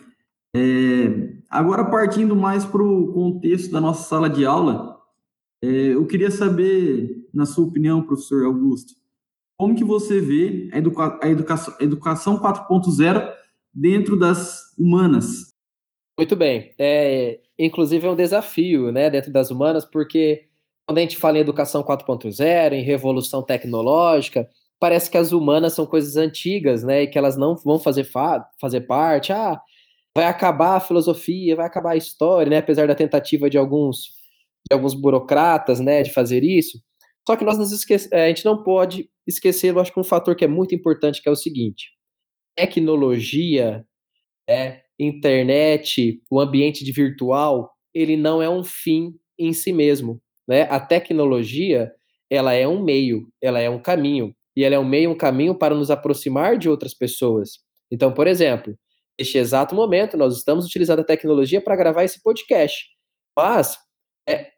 É, 0.57 1.35
agora, 1.51 1.85
partindo 1.85 2.35
mais 2.35 2.65
para 2.65 2.83
o 2.83 3.13
contexto 3.13 3.71
da 3.71 3.79
nossa 3.79 4.09
sala 4.09 4.31
de 4.31 4.47
aula, 4.47 4.99
é, 5.63 5.67
eu 5.67 6.07
queria 6.07 6.31
saber, 6.31 7.29
na 7.33 7.45
sua 7.45 7.67
opinião, 7.67 8.03
professor 8.03 8.47
Augusto, 8.47 8.95
como 9.59 9.75
que 9.75 9.85
você 9.85 10.19
vê 10.19 10.71
a, 10.73 10.79
educa 10.79 11.19
a 11.23 11.29
educação, 11.29 11.75
educação 11.79 12.39
4.0 12.39 13.33
dentro 13.73 14.19
das 14.19 14.75
humanas? 14.79 15.53
Muito 16.19 16.35
bem. 16.35 16.75
É, 16.79 17.41
inclusive 17.59 18.07
é 18.07 18.11
um 18.11 18.17
desafio, 18.17 18.91
né, 18.91 19.11
dentro 19.11 19.31
das 19.31 19.51
humanas, 19.51 19.85
porque 19.85 20.49
quando 20.87 20.99
a 20.99 21.01
gente 21.03 21.19
fala 21.19 21.37
em 21.37 21.43
educação 21.43 21.83
4.0, 21.83 22.73
em 22.73 22.83
revolução 22.83 23.43
tecnológica, 23.43 24.49
parece 24.81 25.11
que 25.11 25.17
as 25.19 25.33
humanas 25.33 25.75
são 25.75 25.87
coisas 25.87 26.17
antigas, 26.17 26.85
né, 26.85 27.03
e 27.03 27.07
que 27.09 27.19
elas 27.19 27.37
não 27.37 27.57
vão 27.57 27.79
fazer, 27.79 28.05
fa 28.05 28.47
fazer 28.61 28.83
parte. 28.83 29.33
Ah, 29.33 29.61
vai 30.17 30.27
acabar 30.27 30.77
a 30.77 30.81
filosofia, 30.81 31.57
vai 31.57 31.67
acabar 31.67 31.93
a 31.93 31.97
história, 31.97 32.51
né, 32.51 32.59
apesar 32.59 32.87
da 32.89 32.95
tentativa 32.95 33.51
de 33.51 33.59
alguns 33.59 34.13
de 34.69 34.75
alguns 34.75 34.95
burocratas, 34.95 35.79
né, 35.81 36.03
de 36.03 36.13
fazer 36.13 36.43
isso. 36.43 36.81
Só 37.27 37.37
que 37.37 37.45
nós 37.45 37.59
nos 37.59 37.73
esquece, 37.73 38.15
a 38.15 38.29
gente 38.29 38.45
não 38.45 38.63
pode 38.63 39.09
esquecer, 39.27 39.71
eu 39.71 39.81
acho 39.81 39.93
que 39.93 40.01
um 40.01 40.05
fator 40.05 40.35
que 40.37 40.45
é 40.45 40.49
muito 40.49 40.75
importante, 40.75 41.23
que 41.23 41.29
é 41.29 41.33
o 41.33 41.37
seguinte: 41.37 41.91
tecnologia 42.57 43.85
é 44.49 44.83
internet, 44.99 46.23
o 46.31 46.41
ambiente 46.41 46.85
de 46.85 46.93
virtual, 46.93 47.71
ele 47.95 48.17
não 48.17 48.43
é 48.43 48.49
um 48.49 48.65
fim 48.65 49.15
em 49.39 49.53
si 49.53 49.73
mesmo, 49.73 50.21
né? 50.49 50.63
A 50.71 50.81
tecnologia, 50.81 51.93
ela 52.31 52.53
é 52.55 52.67
um 52.69 52.83
meio, 52.83 53.29
ela 53.43 53.61
é 53.61 53.69
um 53.71 53.81
caminho, 53.81 54.35
e 54.57 54.65
ela 54.65 54.75
é 54.75 54.79
um 54.79 54.85
meio, 54.85 55.11
um 55.11 55.17
caminho 55.17 55.55
para 55.55 55.75
nos 55.75 55.91
aproximar 55.91 56.59
de 56.59 56.69
outras 56.69 56.95
pessoas. 56.95 57.59
Então, 57.91 58.13
por 58.13 58.27
exemplo, 58.27 58.75
neste 59.19 59.39
exato 59.39 59.75
momento, 59.75 60.17
nós 60.17 60.37
estamos 60.37 60.67
utilizando 60.67 61.01
a 61.01 61.05
tecnologia 61.05 61.61
para 61.61 61.77
gravar 61.77 62.05
esse 62.05 62.23
podcast, 62.23 62.87
mas 63.37 63.79
é, 64.29 64.49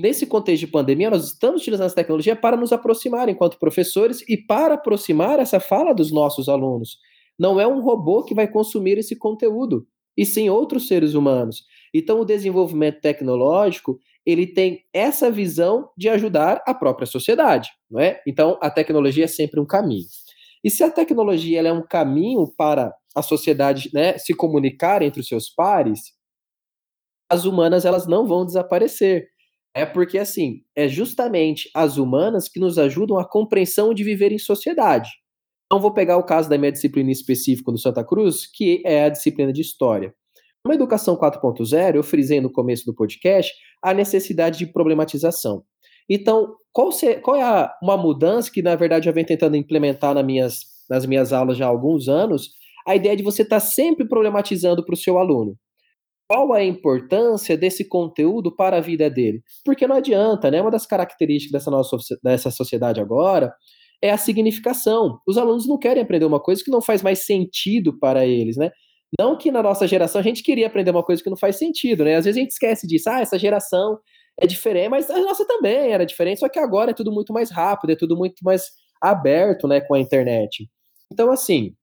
nesse 0.00 0.26
contexto 0.26 0.66
de 0.66 0.72
pandemia, 0.72 1.10
nós 1.10 1.26
estamos 1.26 1.62
utilizando 1.62 1.86
essa 1.86 1.96
tecnologia 1.96 2.36
para 2.36 2.56
nos 2.56 2.72
aproximar 2.72 3.28
enquanto 3.28 3.58
professores 3.58 4.22
e 4.28 4.36
para 4.36 4.74
aproximar 4.74 5.38
essa 5.38 5.58
fala 5.58 5.94
dos 5.94 6.12
nossos 6.12 6.48
alunos. 6.48 6.98
Não 7.38 7.60
é 7.60 7.66
um 7.66 7.80
robô 7.80 8.22
que 8.22 8.34
vai 8.34 8.48
consumir 8.48 8.98
esse 8.98 9.16
conteúdo, 9.16 9.86
e 10.16 10.24
sim 10.24 10.48
outros 10.48 10.88
seres 10.88 11.14
humanos. 11.14 11.64
Então, 11.92 12.20
o 12.20 12.24
desenvolvimento 12.24 13.00
tecnológico 13.00 13.98
ele 14.26 14.46
tem 14.46 14.84
essa 14.92 15.30
visão 15.30 15.88
de 15.96 16.08
ajudar 16.08 16.62
a 16.66 16.74
própria 16.74 17.06
sociedade, 17.06 17.70
não 17.88 18.00
é? 18.00 18.20
Então, 18.26 18.58
a 18.60 18.68
tecnologia 18.68 19.24
é 19.24 19.28
sempre 19.28 19.60
um 19.60 19.66
caminho. 19.66 20.04
E 20.64 20.70
se 20.70 20.82
a 20.82 20.90
tecnologia 20.90 21.60
é 21.60 21.72
um 21.72 21.86
caminho 21.86 22.52
para 22.56 22.92
a 23.14 23.22
sociedade 23.22 23.88
né, 23.94 24.18
se 24.18 24.34
comunicar 24.34 25.00
entre 25.00 25.20
os 25.20 25.28
seus 25.28 25.48
pares, 25.48 26.00
as 27.30 27.44
humanas 27.44 27.84
elas 27.84 28.06
não 28.06 28.26
vão 28.26 28.44
desaparecer. 28.44 29.28
É 29.72 29.86
porque 29.86 30.18
assim, 30.18 30.62
é 30.74 30.88
justamente 30.88 31.70
as 31.74 31.96
humanas 31.96 32.48
que 32.48 32.58
nos 32.58 32.78
ajudam 32.78 33.18
a 33.18 33.28
compreensão 33.28 33.94
de 33.94 34.02
viver 34.02 34.32
em 34.32 34.38
sociedade. 34.38 35.10
Então, 35.66 35.80
vou 35.80 35.92
pegar 35.92 36.16
o 36.16 36.24
caso 36.24 36.48
da 36.48 36.56
minha 36.56 36.72
disciplina 36.72 37.10
específica 37.10 37.72
do 37.72 37.78
Santa 37.78 38.04
Cruz, 38.04 38.46
que 38.46 38.82
é 38.86 39.04
a 39.04 39.08
disciplina 39.08 39.52
de 39.52 39.60
História. 39.60 40.14
Na 40.66 40.74
Educação 40.74 41.16
4.0, 41.16 41.96
eu 41.96 42.02
frisei 42.02 42.40
no 42.40 42.50
começo 42.50 42.84
do 42.84 42.94
podcast 42.94 43.52
a 43.82 43.94
necessidade 43.94 44.58
de 44.58 44.66
problematização. 44.66 45.64
Então, 46.08 46.54
qual, 46.72 46.92
se, 46.92 47.16
qual 47.16 47.36
é 47.36 47.42
a, 47.42 47.72
uma 47.82 47.96
mudança 47.96 48.50
que, 48.50 48.62
na 48.62 48.74
verdade, 48.76 49.08
eu 49.08 49.12
venho 49.12 49.26
tentando 49.26 49.56
implementar 49.56 50.14
nas 50.14 50.24
minhas, 50.24 50.60
nas 50.88 51.06
minhas 51.06 51.32
aulas 51.32 51.56
já 51.56 51.66
há 51.66 51.68
alguns 51.68 52.08
anos? 52.08 52.50
A 52.86 52.94
ideia 52.94 53.16
de 53.16 53.22
você 53.22 53.42
estar 53.42 53.56
tá 53.56 53.60
sempre 53.60 54.06
problematizando 54.06 54.84
para 54.84 54.94
o 54.94 54.96
seu 54.96 55.18
aluno. 55.18 55.56
Qual 56.28 56.52
a 56.52 56.62
importância 56.62 57.56
desse 57.56 57.88
conteúdo 57.88 58.54
para 58.54 58.78
a 58.78 58.80
vida 58.80 59.08
dele? 59.08 59.42
Porque 59.64 59.86
não 59.86 59.96
adianta, 59.96 60.50
né? 60.50 60.60
Uma 60.60 60.70
das 60.70 60.86
características 60.86 61.52
dessa 61.52 61.70
nossa 61.70 61.96
dessa 62.22 62.50
sociedade 62.50 63.00
agora 63.00 63.54
é 64.02 64.10
a 64.10 64.18
significação. 64.18 65.20
Os 65.26 65.38
alunos 65.38 65.68
não 65.68 65.78
querem 65.78 66.02
aprender 66.02 66.24
uma 66.24 66.40
coisa 66.40 66.62
que 66.64 66.70
não 66.70 66.82
faz 66.82 67.00
mais 67.02 67.20
sentido 67.24 67.96
para 67.98 68.26
eles, 68.26 68.56
né? 68.56 68.72
Não 69.18 69.36
que 69.36 69.50
na 69.50 69.62
nossa 69.62 69.86
geração 69.86 70.20
a 70.20 70.24
gente 70.24 70.42
queria 70.42 70.66
aprender 70.66 70.90
uma 70.90 71.02
coisa 71.02 71.22
que 71.22 71.30
não 71.30 71.36
faz 71.36 71.56
sentido, 71.56 72.04
né? 72.04 72.16
Às 72.16 72.24
vezes 72.24 72.38
a 72.38 72.40
gente 72.40 72.50
esquece 72.52 72.86
disso. 72.86 73.08
Ah, 73.08 73.20
essa 73.20 73.38
geração 73.38 73.98
é 74.38 74.46
diferente, 74.46 74.90
mas 74.90 75.08
a 75.10 75.18
nossa 75.18 75.46
também 75.46 75.92
era 75.92 76.04
diferente, 76.04 76.40
só 76.40 76.48
que 76.48 76.58
agora 76.58 76.90
é 76.90 76.94
tudo 76.94 77.10
muito 77.10 77.32
mais 77.32 77.50
rápido, 77.50 77.90
é 77.90 77.96
tudo 77.96 78.16
muito 78.16 78.44
mais 78.44 78.70
aberto, 79.00 79.66
né, 79.66 79.80
com 79.80 79.94
a 79.94 80.00
internet. 80.00 80.68
Então, 81.10 81.30
assim, 81.30 81.74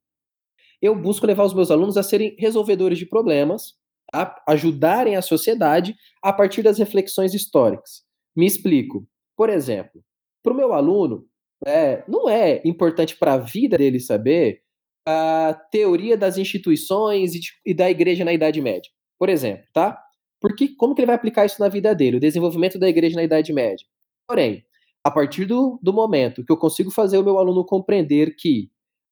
eu 0.82 0.96
busco 0.96 1.26
levar 1.26 1.46
os 1.46 1.54
meus 1.54 1.72
alunos 1.72 1.98
a 1.98 2.04
serem 2.04 2.36
resolvedores 2.38 3.00
de 3.00 3.06
problemas, 3.08 3.74
a 4.14 4.44
ajudarem 4.50 5.16
a 5.16 5.22
sociedade 5.22 5.96
a 6.22 6.32
partir 6.32 6.62
das 6.62 6.78
reflexões 6.78 7.34
históricas. 7.34 8.04
Me 8.36 8.46
explico. 8.46 9.08
Por 9.36 9.50
exemplo, 9.50 10.04
para 10.44 10.54
o 10.54 10.56
meu 10.56 10.74
aluno, 10.74 11.26
é, 11.66 12.04
não 12.08 12.30
é 12.30 12.62
importante 12.66 13.16
para 13.16 13.34
a 13.34 13.38
vida 13.38 13.78
dele 13.78 14.00
saber 14.00 14.63
a 15.06 15.54
teoria 15.72 16.18
das 16.18 16.38
instituições 16.38 17.36
e, 17.36 17.40
de, 17.40 17.50
e, 17.66 17.74
da 17.74 17.90
igreja 17.90 18.24
na 18.24 18.34
Idade 18.34 18.62
Média, 18.62 18.90
por 19.20 19.30
exemplo, 19.30 19.66
tá? 19.74 20.00
Porque 20.40 20.70
como 20.76 20.96
que 20.96 21.02
ele 21.02 21.08
vai 21.08 21.16
aplicar 21.16 21.46
isso 21.46 21.60
na 21.60 21.70
vida 21.70 21.94
dele, 21.94 22.18
o 22.18 22.20
desenvolvimento 22.20 22.80
da 22.80 22.88
igreja 22.88 23.16
na 23.16 23.24
Idade 23.24 23.54
Média? 23.54 23.86
Porém, 24.28 24.64
a 25.04 25.12
partir 25.12 25.46
do, 25.46 25.80
do 25.82 25.94
momento 25.94 26.44
que 26.46 26.52
eu 26.52 26.58
consigo 26.58 26.92
fazer 26.92 27.18
o 27.18 27.24
meu 27.24 27.38
aluno 27.38 27.66
compreender 27.66 28.36
que 28.38 28.70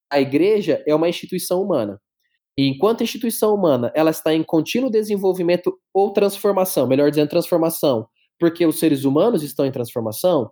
a 0.10 0.20
igreja 0.20 0.84
é 0.88 0.96
uma 0.96 1.10
instituição 1.10 1.62
humana, 1.62 2.00
e 2.58 2.68
enquanto 2.68 3.04
instituição 3.04 3.56
humana 3.56 3.92
ela 3.96 4.12
está 4.12 4.34
em 4.34 4.44
contínuo 4.44 4.90
desenvolvimento 4.90 5.78
ou 5.94 6.12
transformação, 6.12 6.88
melhor 6.88 7.10
dizendo, 7.10 7.30
transformação, 7.30 8.08
porque 8.40 8.66
os 8.66 8.80
seres 8.80 9.04
humanos 9.06 9.44
estão 9.44 9.66
em 9.66 9.72
transformação, 9.72 10.52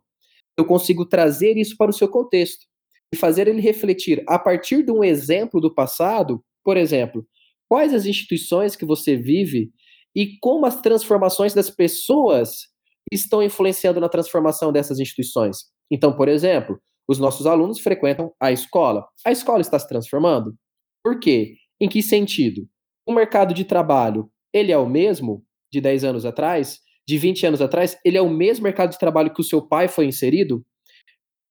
eu 0.58 0.66
consigo 0.66 1.06
trazer 1.06 1.58
isso 1.58 1.76
para 1.78 1.90
o 1.90 1.94
seu 1.94 2.08
contexto 2.08 2.69
e 3.14 3.18
fazer 3.18 3.48
ele 3.48 3.62
refletir 3.62 4.24
a 4.28 4.38
partir 4.38 4.84
de 4.84 4.92
um 4.92 5.04
exemplo 5.04 5.60
do 5.60 5.74
passado, 5.74 6.44
por 6.64 6.78
exemplo, 6.78 7.26
quais 7.68 7.94
as 7.94 8.06
instituições 8.06 8.76
que 8.76 8.86
você 8.86 9.16
vive 9.16 9.72
e 10.16 10.38
como 10.40 10.66
as 10.66 10.82
transformações 10.82 11.54
das 11.54 11.70
pessoas 11.70 12.68
estão 13.12 13.42
influenciando 13.42 14.00
na 14.00 14.10
transformação 14.10 14.72
dessas 14.72 15.00
instituições. 15.00 15.66
Então, 15.92 16.14
por 16.14 16.28
exemplo, 16.28 16.80
os 17.08 17.18
nossos 17.18 17.48
alunos 17.48 17.80
frequentam 17.80 18.32
a 18.40 18.52
escola. 18.52 19.08
A 19.26 19.32
escola 19.32 19.62
está 19.62 19.80
se 19.80 19.88
transformando? 19.88 20.56
Por 21.04 21.20
quê? 21.20 21.56
Em 21.82 21.90
que 21.90 22.04
sentido? 22.04 22.68
O 23.06 23.14
mercado 23.14 23.54
de 23.54 23.66
trabalho, 23.66 24.30
ele 24.54 24.72
é 24.72 24.78
o 24.78 24.88
mesmo 24.88 25.44
de 25.72 25.82
10 25.82 26.04
anos 26.04 26.26
atrás? 26.26 26.80
De 27.08 27.18
20 27.18 27.48
anos 27.48 27.62
atrás? 27.62 27.98
Ele 28.06 28.18
é 28.18 28.22
o 28.22 28.30
mesmo 28.30 28.64
mercado 28.64 28.92
de 28.92 29.00
trabalho 29.00 29.34
que 29.34 29.42
o 29.42 29.44
seu 29.44 29.62
pai 29.62 29.88
foi 29.88 30.06
inserido? 30.06 30.64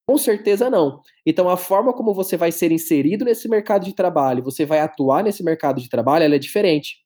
Com 0.08 0.16
certeza 0.16 0.70
não. 0.70 1.02
Então, 1.26 1.50
a 1.50 1.56
forma 1.56 1.92
como 1.92 2.14
você 2.14 2.34
vai 2.34 2.50
ser 2.50 2.72
inserido 2.72 3.26
nesse 3.26 3.46
mercado 3.46 3.84
de 3.84 3.94
trabalho, 3.94 4.42
você 4.42 4.64
vai 4.64 4.80
atuar 4.80 5.22
nesse 5.22 5.44
mercado 5.44 5.82
de 5.82 5.88
trabalho, 5.90 6.24
ela 6.24 6.34
é 6.34 6.38
diferente. 6.38 6.96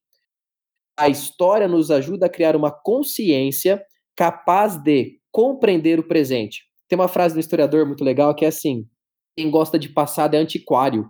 A 0.97 1.09
história 1.09 1.67
nos 1.67 1.91
ajuda 1.91 2.27
a 2.27 2.29
criar 2.29 2.55
uma 2.55 2.71
consciência 2.71 3.83
capaz 4.17 4.77
de 4.77 5.19
compreender 5.31 5.99
o 5.99 6.07
presente. 6.07 6.63
Tem 6.89 6.99
uma 6.99 7.09
frase 7.09 7.35
do 7.35 7.41
historiador 7.41 7.87
muito 7.87 8.05
legal 8.05 8.35
que 8.35 8.45
é 8.45 8.49
assim: 8.49 8.87
quem 9.37 9.51
gosta 9.51 9.79
de 9.79 9.89
passado 9.89 10.35
é 10.35 10.39
antiquário, 10.39 11.09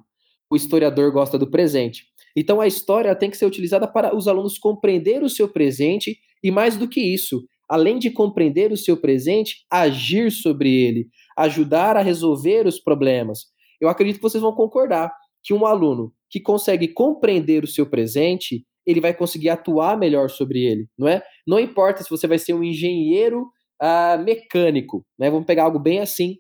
o 0.51 0.57
historiador 0.57 1.12
gosta 1.12 1.38
do 1.38 1.51
presente. 1.51 2.05
Então 2.37 2.61
a 2.61 2.66
história 2.66 3.14
tem 3.14 3.31
que 3.31 3.37
ser 3.37 3.47
utilizada 3.47 3.87
para 3.87 4.16
os 4.16 4.29
alunos 4.29 4.57
compreender 4.59 5.23
o 5.23 5.29
seu 5.29 5.49
presente 5.49 6.19
e 6.43 6.51
mais 6.51 6.77
do 6.77 6.88
que 6.88 7.01
isso, 7.01 7.45
além 7.69 7.99
de 7.99 8.11
compreender 8.11 8.73
o 8.73 8.77
seu 8.77 8.97
presente, 8.97 9.64
agir 9.71 10.31
sobre 10.31 10.73
ele, 10.75 11.09
ajudar 11.37 11.97
a 11.97 12.03
resolver 12.03 12.66
os 12.66 12.79
problemas. 12.79 13.47
Eu 13.81 13.88
acredito 13.88 14.16
que 14.16 14.23
vocês 14.23 14.42
vão 14.42 14.55
concordar 14.55 15.12
que 15.42 15.53
um 15.53 15.66
aluno 15.66 16.12
que 16.31 16.40
consegue 16.40 16.88
compreender 16.88 17.64
o 17.64 17.66
seu 17.66 17.85
presente, 17.85 18.64
ele 18.87 19.01
vai 19.01 19.12
conseguir 19.12 19.51
atuar 19.51 19.99
melhor 19.99 20.31
sobre 20.31 20.64
ele, 20.64 20.88
não 20.99 21.09
é? 21.09 21.23
Não 21.47 21.59
importa 21.59 22.03
se 22.03 22.11
você 22.11 22.27
vai 22.27 22.38
ser 22.38 22.55
um 22.55 22.62
engenheiro 22.62 23.42
uh, 23.83 24.23
mecânico, 24.25 25.05
né? 25.18 25.31
Vamos 25.31 25.47
pegar 25.47 25.64
algo 25.64 25.79
bem 25.79 26.01
assim, 26.01 26.37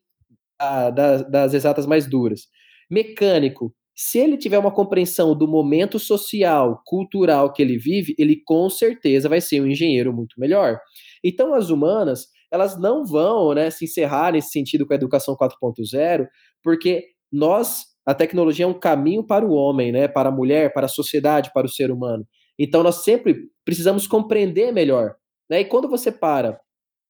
uh, 0.60 0.94
das, 0.94 1.28
das 1.30 1.54
exatas 1.54 1.86
mais 1.86 2.06
duras. 2.06 2.42
Mecânico, 2.90 3.74
se 3.94 4.18
ele 4.18 4.36
tiver 4.36 4.58
uma 4.58 4.72
compreensão 4.72 5.36
do 5.36 5.46
momento 5.46 5.98
social, 5.98 6.82
cultural 6.86 7.52
que 7.52 7.60
ele 7.60 7.76
vive, 7.76 8.14
ele 8.18 8.40
com 8.44 8.70
certeza 8.70 9.28
vai 9.28 9.40
ser 9.40 9.60
um 9.60 9.66
engenheiro 9.66 10.12
muito 10.12 10.38
melhor. 10.38 10.78
Então, 11.22 11.54
as 11.54 11.68
humanas, 11.68 12.26
elas 12.52 12.78
não 12.78 13.04
vão 13.04 13.54
né, 13.54 13.70
se 13.70 13.86
encerrar 13.86 14.32
nesse 14.32 14.50
sentido 14.50 14.86
com 14.86 14.92
a 14.92 14.96
educação 14.96 15.34
4.0, 15.34 16.28
porque 16.62 17.06
nós, 17.32 17.86
a 18.06 18.14
tecnologia 18.14 18.66
é 18.66 18.68
um 18.68 18.78
caminho 18.78 19.24
para 19.24 19.44
o 19.44 19.52
homem, 19.52 19.90
né, 19.90 20.06
para 20.06 20.28
a 20.28 20.32
mulher, 20.32 20.72
para 20.72 20.84
a 20.84 20.88
sociedade, 20.88 21.50
para 21.54 21.66
o 21.66 21.70
ser 21.70 21.90
humano. 21.90 22.26
Então 22.58 22.82
nós 22.82 22.96
sempre 23.02 23.48
precisamos 23.64 24.06
compreender 24.06 24.70
melhor. 24.70 25.14
Né? 25.48 25.60
E 25.60 25.64
quando 25.64 25.88
você 25.88 26.12
para, 26.12 26.60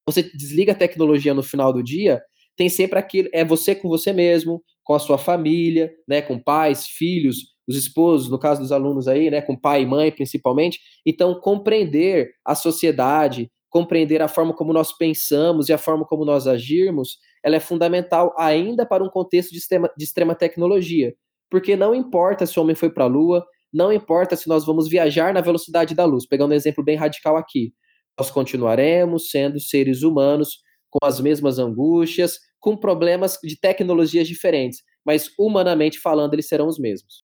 você 0.07 0.23
desliga 0.23 0.71
a 0.71 0.75
tecnologia 0.75 1.33
no 1.33 1.43
final 1.43 1.73
do 1.73 1.83
dia, 1.83 2.21
tem 2.55 2.69
sempre 2.69 2.97
aquilo, 2.97 3.29
é 3.33 3.43
você 3.43 3.75
com 3.75 3.89
você 3.89 4.13
mesmo, 4.13 4.63
com 4.83 4.93
a 4.93 4.99
sua 4.99 5.17
família, 5.17 5.91
né, 6.07 6.21
com 6.21 6.39
pais, 6.39 6.87
filhos, 6.87 7.53
os 7.67 7.75
esposos, 7.75 8.29
no 8.29 8.37
caso 8.37 8.61
dos 8.61 8.71
alunos 8.71 9.07
aí, 9.07 9.29
né, 9.31 9.41
com 9.41 9.59
pai 9.59 9.83
e 9.83 9.85
mãe 9.85 10.11
principalmente. 10.11 10.79
Então, 11.05 11.39
compreender 11.39 12.31
a 12.45 12.55
sociedade, 12.55 13.49
compreender 13.73 14.21
a 14.21 14.27
forma 14.27 14.53
como 14.53 14.71
nós 14.71 14.95
pensamos 14.95 15.67
e 15.67 15.73
a 15.73 15.79
forma 15.79 16.05
como 16.05 16.23
nós 16.23 16.45
agirmos, 16.45 17.17
ela 17.43 17.55
é 17.55 17.59
fundamental 17.59 18.31
ainda 18.37 18.85
para 18.85 19.03
um 19.03 19.09
contexto 19.09 19.49
de 19.49 19.57
extrema, 19.57 19.89
de 19.97 20.03
extrema 20.03 20.35
tecnologia. 20.35 21.15
Porque 21.49 21.75
não 21.75 21.95
importa 21.95 22.45
se 22.45 22.59
o 22.59 22.61
homem 22.61 22.75
foi 22.75 22.91
para 22.91 23.05
a 23.05 23.07
Lua, 23.07 23.43
não 23.73 23.91
importa 23.91 24.35
se 24.35 24.47
nós 24.47 24.63
vamos 24.63 24.87
viajar 24.87 25.33
na 25.33 25.41
velocidade 25.41 25.95
da 25.95 26.05
luz. 26.05 26.27
Pegando 26.27 26.51
um 26.51 26.55
exemplo 26.55 26.83
bem 26.83 26.95
radical 26.95 27.35
aqui. 27.35 27.73
Nós 28.15 28.29
continuaremos 28.29 29.31
sendo 29.31 29.59
seres 29.59 30.03
humanos 30.03 30.59
com 30.91 31.03
as 31.03 31.19
mesmas 31.19 31.57
angústias, 31.57 32.37
com 32.59 32.77
problemas 32.77 33.39
de 33.43 33.59
tecnologias 33.59 34.27
diferentes, 34.27 34.83
mas 35.03 35.31
humanamente 35.39 35.99
falando, 35.99 36.35
eles 36.35 36.47
serão 36.47 36.67
os 36.67 36.77
mesmos. 36.77 37.23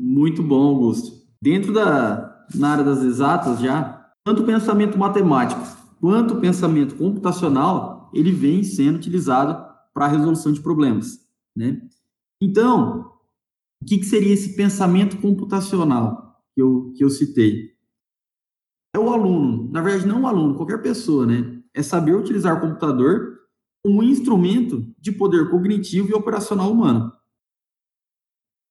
Muito 0.00 0.40
bom, 0.40 0.68
Augusto. 0.68 1.26
Dentro 1.42 1.72
da 1.72 2.32
na 2.54 2.72
área 2.72 2.84
das 2.84 3.02
exatas 3.02 3.60
já, 3.60 3.95
tanto 4.26 4.42
o 4.42 4.46
pensamento 4.46 4.98
matemático 4.98 5.62
quanto 6.00 6.34
o 6.34 6.40
pensamento 6.40 6.96
computacional, 6.96 8.10
ele 8.12 8.32
vem 8.32 8.64
sendo 8.64 8.96
utilizado 8.96 9.64
para 9.94 10.06
a 10.06 10.08
resolução 10.08 10.50
de 10.50 10.60
problemas, 10.60 11.24
né? 11.54 11.80
Então, 12.42 13.12
o 13.80 13.84
que, 13.86 13.98
que 13.98 14.04
seria 14.04 14.34
esse 14.34 14.56
pensamento 14.56 15.16
computacional 15.18 16.42
que 16.52 16.60
eu, 16.60 16.92
que 16.96 17.04
eu 17.04 17.08
citei? 17.08 17.76
É 18.92 18.98
o 18.98 19.10
aluno, 19.10 19.70
na 19.70 19.80
verdade 19.80 20.08
não 20.08 20.22
o 20.22 20.26
aluno, 20.26 20.56
qualquer 20.56 20.82
pessoa, 20.82 21.24
né? 21.24 21.62
É 21.72 21.80
saber 21.80 22.16
utilizar 22.16 22.56
o 22.56 22.60
computador 22.60 23.38
como 23.80 24.00
um 24.00 24.02
instrumento 24.02 24.92
de 24.98 25.12
poder 25.12 25.48
cognitivo 25.50 26.10
e 26.10 26.14
operacional 26.14 26.72
humano. 26.72 27.12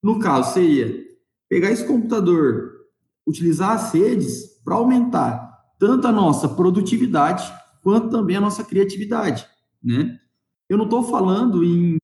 No 0.04 0.20
caso, 0.20 0.54
seria 0.54 1.02
pegar 1.48 1.72
esse 1.72 1.88
computador, 1.88 2.74
utilizar 3.26 3.72
as 3.72 3.94
redes 3.94 4.62
para 4.66 4.76
aumentar 4.76 5.45
tanto 5.78 6.08
a 6.08 6.12
nossa 6.12 6.48
produtividade 6.50 7.52
quanto 7.82 8.10
também 8.10 8.36
a 8.36 8.42
nossa 8.42 8.64
criatividade, 8.64 9.46
né? 9.84 10.20
Eu 10.68 10.78
não 10.78 10.86
estou 10.86 11.04
falando 11.04 11.64
em 11.64 11.98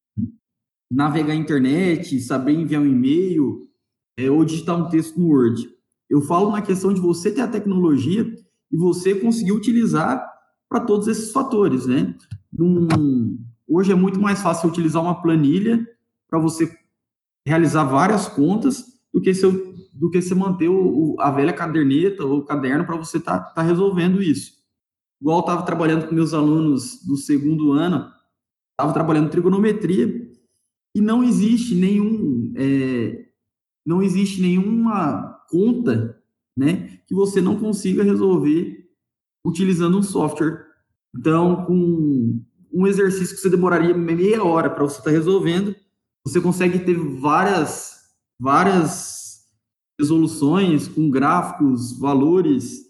navegar 0.92 1.34
a 1.34 1.36
internet, 1.36 2.20
saber 2.20 2.54
enviar 2.54 2.82
um 2.82 2.86
e-mail 2.86 3.68
é, 4.18 4.30
ou 4.30 4.46
digitar 4.46 4.78
um 4.78 4.90
texto 4.90 5.20
no 5.20 5.28
Word. 5.28 5.68
Eu 6.10 6.22
falo 6.22 6.52
na 6.52 6.62
questão 6.62 6.94
de 6.94 7.00
você 7.00 7.32
ter 7.32 7.42
a 7.42 7.48
tecnologia 7.48 8.32
e 8.72 8.78
você 8.78 9.16
conseguir 9.16 9.54
utilizar 9.54 10.24
para 10.70 10.82
todos 10.82 11.08
esses 11.08 11.32
fatores, 11.32 11.86
né? 11.86 12.16
Num, 12.52 13.40
hoje 13.68 13.92
é 13.92 13.96
muito 13.96 14.20
mais 14.20 14.42
fácil 14.42 14.70
utilizar 14.70 15.02
uma 15.02 15.22
planilha 15.22 15.88
para 16.30 16.40
você 16.40 16.72
realizar 17.46 17.86
várias 17.86 18.28
contas 18.28 18.91
do 19.14 19.22
que 19.22 19.34
se 19.34 19.46
eu 19.46 19.72
do 19.94 20.10
que 20.10 20.22
você 20.22 20.34
manter 20.34 20.70
o, 20.70 21.16
a 21.20 21.30
velha 21.30 21.54
caderneta 21.54 22.26
ou 22.26 22.44
caderno 22.44 22.86
para 22.86 22.96
você 22.96 23.18
estar 23.18 23.40
tá, 23.40 23.46
tá 23.52 23.62
resolvendo 23.62 24.24
isso. 24.24 24.54
Igual 25.22 25.38
eu 25.38 25.42
estava 25.42 25.64
trabalhando 25.64 26.08
com 26.08 26.16
meus 26.16 26.34
alunos 26.34 27.06
do 27.06 27.16
segundo 27.16 27.74
ano, 27.74 28.10
estava 28.72 28.94
trabalhando 28.94 29.30
trigonometria, 29.30 30.28
E 30.96 31.02
não 31.02 31.24
existe 31.24 31.76
nenhum, 31.76 32.52
é, 32.56 33.28
não 33.86 34.02
existe 34.02 34.42
nenhuma 34.42 35.40
conta, 35.50 36.20
né, 36.58 37.00
que 37.08 37.14
você 37.14 37.40
não 37.40 37.60
consiga 37.60 38.04
resolver 38.04 38.90
utilizando 39.46 39.98
um 39.98 40.04
software. 40.04 40.66
Então, 41.16 41.66
com 41.66 42.42
um 42.74 42.88
exercício 42.88 43.36
que 43.36 43.42
você 43.42 43.50
demoraria 43.50 43.96
meia 43.96 44.44
hora 44.44 44.70
para 44.70 44.84
você 44.84 44.98
estar 44.98 45.12
tá 45.12 45.12
resolvendo, 45.12 45.76
você 46.26 46.40
consegue 46.40 46.80
ter 46.80 46.96
várias, 46.96 48.01
várias 48.42 49.46
resoluções 50.00 50.88
com 50.88 51.12
gráficos, 51.12 51.98
valores, 52.00 52.82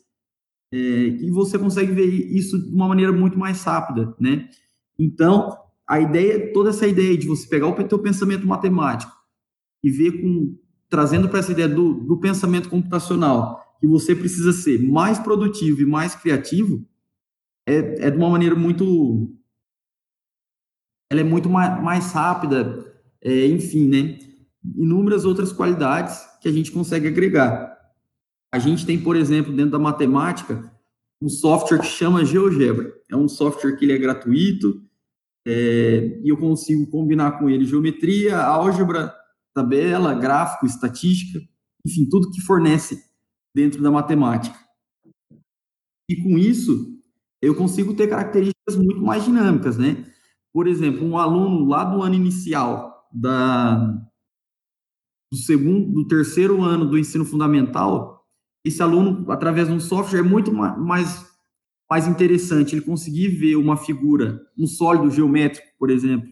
é, 0.74 0.78
e 0.78 1.30
você 1.30 1.60
consegue 1.60 1.92
ver 1.92 2.06
isso 2.06 2.58
de 2.58 2.74
uma 2.74 2.88
maneira 2.88 3.12
muito 3.12 3.38
mais 3.38 3.62
rápida, 3.62 4.16
né? 4.18 4.50
Então, 4.98 5.58
a 5.86 6.00
ideia, 6.00 6.54
toda 6.54 6.70
essa 6.70 6.88
ideia 6.88 7.18
de 7.18 7.28
você 7.28 7.46
pegar 7.50 7.68
o 7.68 7.84
teu 7.84 8.00
pensamento 8.00 8.48
matemático 8.48 9.12
e 9.84 9.92
ver 9.92 10.22
com, 10.22 10.58
trazendo 10.88 11.28
para 11.28 11.40
essa 11.40 11.52
ideia 11.52 11.68
do, 11.68 11.96
do 11.96 12.18
pensamento 12.18 12.70
computacional, 12.70 13.60
que 13.82 13.88
você 13.88 14.16
precisa 14.16 14.54
ser 14.54 14.82
mais 14.82 15.20
produtivo 15.20 15.82
e 15.82 15.86
mais 15.86 16.16
criativo, 16.16 16.88
é, 17.68 18.08
é 18.08 18.10
de 18.10 18.18
uma 18.18 18.30
maneira 18.30 18.56
muito 18.56 19.36
ela 21.12 21.20
é 21.20 21.26
muito 21.26 21.50
mais, 21.50 21.84
mais 21.84 22.14
rápida, 22.14 22.86
é, 23.22 23.48
enfim, 23.48 23.90
né? 23.90 24.31
Inúmeras 24.64 25.26
outras 25.26 25.52
qualidades 25.52 26.20
que 26.42 26.48
a 26.48 26.52
gente 26.52 26.72
consegue 26.72 27.08
agregar. 27.08 27.78
A 28.54 28.60
gente 28.60 28.86
tem, 28.86 29.02
por 29.02 29.16
exemplo, 29.16 29.56
dentro 29.56 29.72
da 29.72 29.80
matemática, 29.80 30.72
um 31.22 31.30
software 31.30 31.80
que 31.80 31.86
chama 31.86 32.26
GeoGebra. 32.26 32.94
É 33.10 33.16
um 33.16 33.28
software 33.28 33.76
que 33.76 33.86
ele 33.86 33.94
é 33.94 33.98
gratuito 33.98 34.84
é, 35.48 36.20
e 36.24 36.30
eu 36.30 36.38
consigo 36.38 36.90
combinar 36.90 37.40
com 37.40 37.50
ele 37.50 37.66
geometria, 37.66 38.38
álgebra, 38.38 39.14
tabela, 39.54 40.14
gráfico, 40.14 40.66
estatística, 40.66 41.40
enfim, 41.86 42.08
tudo 42.10 42.32
que 42.32 42.42
fornece 42.42 43.04
dentro 43.56 43.82
da 43.82 43.90
matemática. 43.90 44.58
E 46.10 46.16
com 46.22 46.38
isso, 46.38 47.00
eu 47.42 47.56
consigo 47.56 47.94
ter 47.94 48.08
características 48.08 48.76
muito 48.76 49.02
mais 49.02 49.24
dinâmicas, 49.24 49.78
né? 49.78 50.06
por 50.54 50.68
exemplo, 50.68 51.06
um 51.06 51.18
aluno 51.18 51.66
lá 51.66 51.84
do 51.84 52.02
ano 52.02 52.16
inicial 52.16 53.08
da 53.12 54.02
do 55.32 55.38
segundo, 55.38 55.92
do 55.94 56.08
terceiro 56.08 56.62
ano 56.62 56.86
do 56.86 56.98
ensino 56.98 57.24
fundamental, 57.24 58.26
esse 58.66 58.84
aluno, 58.84 59.32
através 59.32 59.68
de 59.68 59.74
um 59.74 59.80
software, 59.80 60.20
é 60.20 60.24
muito 60.24 60.52
mais, 60.54 61.26
mais 61.90 62.08
interessante 62.08 62.76
ele 62.76 62.82
conseguir 62.82 63.30
ver 63.30 63.56
uma 63.56 63.78
figura, 63.78 64.42
um 64.58 64.68
sólido 64.68 65.10
geométrico, 65.10 65.68
por 65.80 65.90
exemplo, 65.90 66.30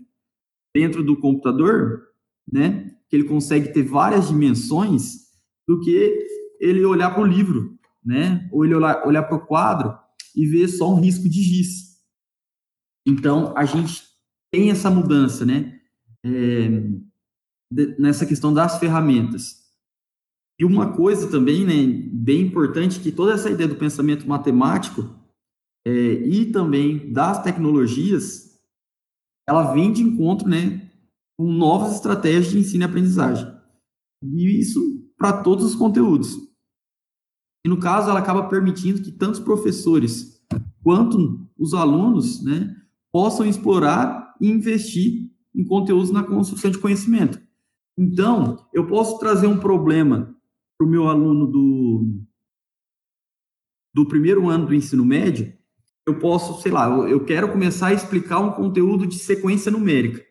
dentro 0.75 1.03
do 1.03 1.17
computador, 1.17 2.03
né, 2.51 2.91
que 3.09 3.15
ele 3.15 3.23
consegue 3.23 3.73
ter 3.73 3.83
várias 3.83 4.27
dimensões, 4.27 5.29
do 5.67 5.79
que 5.79 6.27
ele 6.59 6.83
olhar 6.83 7.12
para 7.12 7.23
o 7.23 7.27
livro, 7.27 7.77
né, 8.03 8.47
ou 8.51 8.65
ele 8.65 8.75
olhar, 8.75 9.05
olhar 9.07 9.23
para 9.23 9.38
o 9.38 9.45
quadro 9.45 9.95
e 10.35 10.45
ver 10.45 10.67
só 10.67 10.93
um 10.93 10.99
risco 10.99 11.27
de 11.27 11.41
giz. 11.41 11.99
Então, 13.07 13.55
a 13.57 13.65
gente 13.65 14.03
tem 14.51 14.69
essa 14.69 14.89
mudança, 14.89 15.45
né? 15.45 15.79
É, 16.23 16.69
nessa 17.71 18.25
questão 18.25 18.53
das 18.53 18.79
ferramentas. 18.79 19.60
E 20.60 20.65
uma 20.65 20.93
coisa 20.93 21.29
também, 21.29 21.65
né, 21.65 22.10
bem 22.12 22.41
importante, 22.41 22.99
que 22.99 23.12
toda 23.12 23.34
essa 23.34 23.49
ideia 23.49 23.69
do 23.69 23.75
pensamento 23.75 24.27
matemático 24.27 25.15
é, 25.88 25.91
e 25.91 26.51
também 26.51 27.13
das 27.13 27.41
tecnologias, 27.41 28.60
ela 29.47 29.71
vem 29.73 29.93
de 29.93 30.03
encontro, 30.03 30.47
né, 30.47 30.91
com 31.38 31.51
novas 31.51 31.95
estratégias 31.95 32.51
de 32.51 32.60
ensino 32.60 32.84
e 32.84 32.86
aprendizagem. 32.86 33.47
E 34.21 34.60
isso 34.60 34.82
para 35.17 35.41
todos 35.41 35.65
os 35.65 35.75
conteúdos. 35.75 36.36
E 37.65 37.69
no 37.69 37.79
caso, 37.79 38.10
ela 38.10 38.19
acaba 38.19 38.49
permitindo 38.49 39.01
que 39.01 39.12
tanto 39.12 39.34
os 39.34 39.39
professores 39.39 40.39
quanto 40.84 41.47
os 41.58 41.73
alunos, 41.73 42.43
né, 42.43 42.75
possam 43.12 43.45
explorar 43.45 44.36
e 44.41 44.49
investir 44.49 45.29
em 45.53 45.63
conteúdos 45.63 46.12
na 46.12 46.23
construção 46.23 46.71
de 46.71 46.77
conhecimento. 46.77 47.41
Então, 48.01 48.65
eu 48.73 48.88
posso 48.88 49.19
trazer 49.19 49.45
um 49.45 49.59
problema 49.59 50.33
para 50.77 50.88
o 50.88 50.89
meu 50.89 51.09
aluno 51.09 51.45
do, 51.45 52.23
do 53.93 54.07
primeiro 54.07 54.47
ano 54.47 54.67
do 54.67 54.73
ensino 54.73 55.03
médio, 55.03 55.53
eu 56.07 56.17
posso, 56.17 56.62
sei 56.62 56.71
lá, 56.71 56.88
eu 57.09 57.25
quero 57.25 57.51
começar 57.51 57.88
a 57.88 57.93
explicar 57.93 58.39
um 58.39 58.53
conteúdo 58.53 59.05
de 59.05 59.19
sequência 59.19 59.69
numérica. 59.69 60.25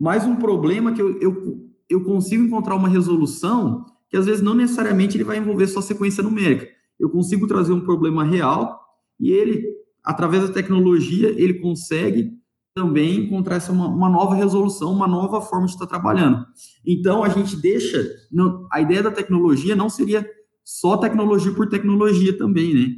Mas 0.00 0.24
um 0.24 0.36
problema 0.36 0.92
que 0.92 1.02
eu, 1.02 1.20
eu, 1.20 1.68
eu 1.88 2.04
consigo 2.04 2.44
encontrar 2.44 2.76
uma 2.76 2.88
resolução 2.88 3.84
que 4.08 4.16
às 4.16 4.26
vezes 4.26 4.40
não 4.40 4.54
necessariamente 4.54 5.16
ele 5.16 5.24
vai 5.24 5.38
envolver 5.38 5.66
só 5.66 5.80
sequência 5.80 6.22
numérica. 6.22 6.68
Eu 7.00 7.10
consigo 7.10 7.48
trazer 7.48 7.72
um 7.72 7.80
problema 7.80 8.22
real 8.22 8.80
e 9.18 9.32
ele, 9.32 9.66
através 10.04 10.46
da 10.46 10.54
tecnologia, 10.54 11.30
ele 11.30 11.54
consegue 11.54 12.39
também 12.80 13.24
encontrar 13.24 13.56
essa 13.56 13.70
uma, 13.70 13.86
uma, 13.88 14.08
nova 14.08 14.34
resolução, 14.34 14.90
uma 14.90 15.06
nova 15.06 15.42
forma 15.42 15.66
de 15.66 15.72
estar 15.72 15.86
trabalhando. 15.86 16.46
Então, 16.86 17.22
a 17.22 17.28
gente 17.28 17.54
deixa. 17.56 18.02
Não, 18.32 18.66
a 18.72 18.80
ideia 18.80 19.02
da 19.02 19.10
tecnologia 19.10 19.76
não 19.76 19.90
seria 19.90 20.26
só 20.64 20.96
tecnologia 20.96 21.52
por 21.52 21.68
tecnologia 21.68 22.36
também, 22.36 22.74
né? 22.74 22.94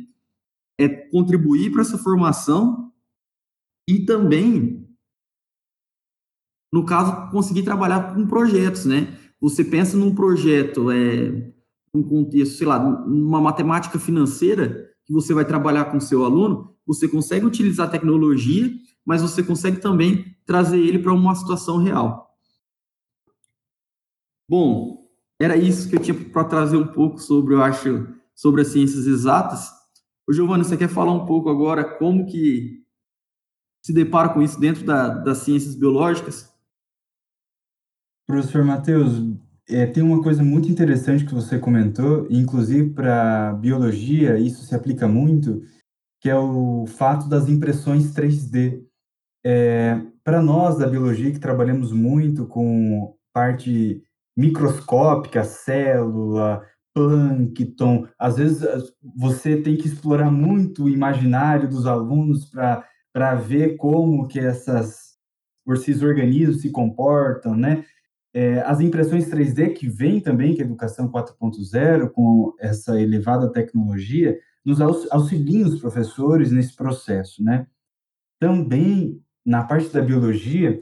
É 0.79 0.88
contribuir 0.88 1.73
para 1.73 1.83
essa 1.83 1.99
formação 1.99 2.92
e 3.88 4.05
também, 4.07 4.88
no 6.73 6.85
caso, 6.85 7.29
conseguir 7.33 7.64
trabalhar 7.64 8.14
com 8.14 8.25
projetos, 8.25 8.85
né? 8.85 9.18
Você 9.40 9.64
pensa 9.64 9.97
num 9.97 10.14
projeto, 10.14 10.92
é, 10.92 11.53
um 11.92 12.05
contexto, 12.05 12.57
sei 12.57 12.66
lá, 12.68 12.79
uma 12.79 13.40
matemática 13.40 13.99
financeira 13.99 14.88
que 15.05 15.12
você 15.12 15.35
vai 15.35 15.45
trabalhar 15.45 15.87
com 15.87 15.99
seu 15.99 16.25
aluno, 16.25 16.73
você 16.87 17.09
consegue 17.09 17.45
utilizar 17.45 17.88
a 17.88 17.90
tecnologia 17.90 18.71
mas 19.05 19.23
você 19.23 19.43
consegue 19.43 19.79
também 19.79 20.37
trazer 20.47 20.79
ele 20.79 20.99
para 20.99 21.12
uma 21.12 21.35
situação 21.35 21.79
real. 21.79 22.37
Bom, 24.49 25.09
era 25.41 25.57
isso 25.57 25.88
que 25.88 25.97
eu 25.97 26.01
tinha 26.01 26.31
para 26.31 26.45
trazer 26.45 26.77
um 26.77 26.87
pouco 26.87 27.19
sobre, 27.19 27.55
eu 27.55 27.62
acho, 27.62 28.09
sobre 28.35 28.62
as 28.62 28.69
ciências 28.69 29.07
exatas. 29.07 29.71
O 30.29 30.33
Giovanni, 30.33 30.65
você 30.65 30.77
quer 30.77 30.88
falar 30.88 31.12
um 31.12 31.27
pouco 31.27 31.49
agora 31.49 31.85
como 31.99 32.27
que 32.27 32.83
se 33.85 33.93
depara 33.93 34.29
com 34.29 34.41
isso 34.41 34.61
dentro 34.61 34.85
da, 34.85 35.09
das 35.09 35.38
ciências 35.38 35.75
biológicas? 35.75 36.53
Professor 38.27 38.65
Matheus, 38.65 39.15
é, 39.69 39.87
tem 39.87 40.03
uma 40.03 40.23
coisa 40.23 40.43
muito 40.43 40.71
interessante 40.71 41.25
que 41.25 41.35
você 41.35 41.59
comentou, 41.59 42.27
inclusive 42.31 42.91
para 42.91 43.55
biologia, 43.55 44.38
isso 44.38 44.65
se 44.65 44.75
aplica 44.75 45.09
muito, 45.09 45.62
que 46.21 46.31
é 46.31 46.37
o 46.37 46.87
fato 46.87 47.29
das 47.29 47.49
impressões 47.49 48.12
3D. 48.15 48.85
É, 49.44 50.00
para 50.22 50.40
nós 50.40 50.78
da 50.78 50.87
biologia 50.87 51.33
que 51.33 51.40
trabalhamos 51.40 51.92
muito 51.92 52.46
com 52.46 53.16
parte 53.33 54.02
microscópica, 54.37 55.44
célula, 55.44 56.64
plâncton, 56.94 58.07
às 58.18 58.37
vezes 58.37 58.66
você 59.16 59.57
tem 59.57 59.76
que 59.76 59.88
explorar 59.88 60.31
muito 60.31 60.85
o 60.85 60.88
imaginário 60.88 61.68
dos 61.68 61.87
alunos 61.87 62.50
para 63.12 63.35
ver 63.35 63.76
como 63.76 64.28
que 64.28 64.38
essas 64.38 65.12
esses 65.68 66.02
organismos 66.02 66.61
se 66.61 66.70
comportam, 66.70 67.57
né? 67.57 67.85
É, 68.35 68.61
as 68.62 68.81
impressões 68.81 69.28
3D 69.28 69.74
que 69.74 69.88
vem 69.88 70.20
também 70.20 70.55
que 70.55 70.62
a 70.62 70.64
educação 70.64 71.11
4.0 71.11 72.11
com 72.11 72.55
essa 72.59 73.00
elevada 73.00 73.52
tecnologia 73.52 74.38
nos 74.64 74.81
auxiliam 74.81 75.68
os 75.68 75.81
professores 75.81 76.50
nesse 76.50 76.74
processo, 76.74 77.42
né? 77.44 77.66
Também 78.40 79.22
na 79.44 79.64
parte 79.64 79.88
da 79.92 80.00
biologia, 80.00 80.81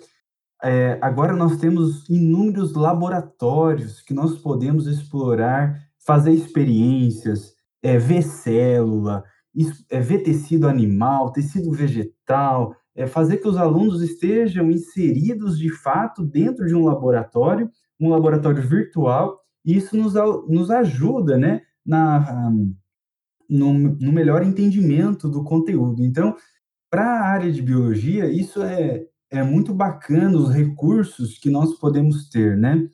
é, 0.62 0.99
agora 1.01 1.35
nós 1.35 1.57
temos 1.57 2.09
inúmeros 2.09 2.75
laboratórios 2.75 4.03
que 4.03 4.12
nós 4.12 4.37
podemos 4.38 4.87
explorar, 4.87 5.81
fazer 5.99 6.33
experiências, 6.33 7.55
é, 7.83 7.99
ver 7.99 8.23
célula, 8.23 9.25
é, 9.88 10.01
ver 10.01 10.18
tecido 10.18 10.68
animal, 10.68 11.33
tecido 11.33 11.73
vegetal, 11.73 12.77
é, 12.94 13.07
fazer 13.07 13.38
que 13.38 13.49
os 13.49 13.57
alunos 13.57 14.03
estejam 14.03 14.70
inseridos 14.70 15.59
de 15.59 15.70
fato 15.70 16.23
dentro 16.23 16.66
de 16.66 16.75
um 16.75 16.85
laboratório, 16.85 17.70
um 17.99 18.11
laboratório 18.11 18.62
virtual, 18.62 19.38
e 19.64 19.77
isso 19.77 19.96
nos, 19.96 20.14
nos 20.49 20.70
ajuda 20.70 21.38
né, 21.38 21.62
na, 21.85 22.51
no, 23.49 23.73
no 23.73 24.12
melhor 24.12 24.42
entendimento 24.42 25.29
do 25.29 25.42
conteúdo. 25.42 26.05
Então, 26.05 26.37
para 26.90 27.05
a 27.05 27.29
área 27.29 27.53
de 27.53 27.62
biologia, 27.62 28.26
isso 28.26 28.62
é, 28.62 29.07
é 29.31 29.42
muito 29.42 29.72
bacana, 29.72 30.37
os 30.37 30.53
recursos 30.53 31.38
que 31.38 31.48
nós 31.48 31.79
podemos 31.79 32.29
ter, 32.29 32.57
né? 32.57 32.88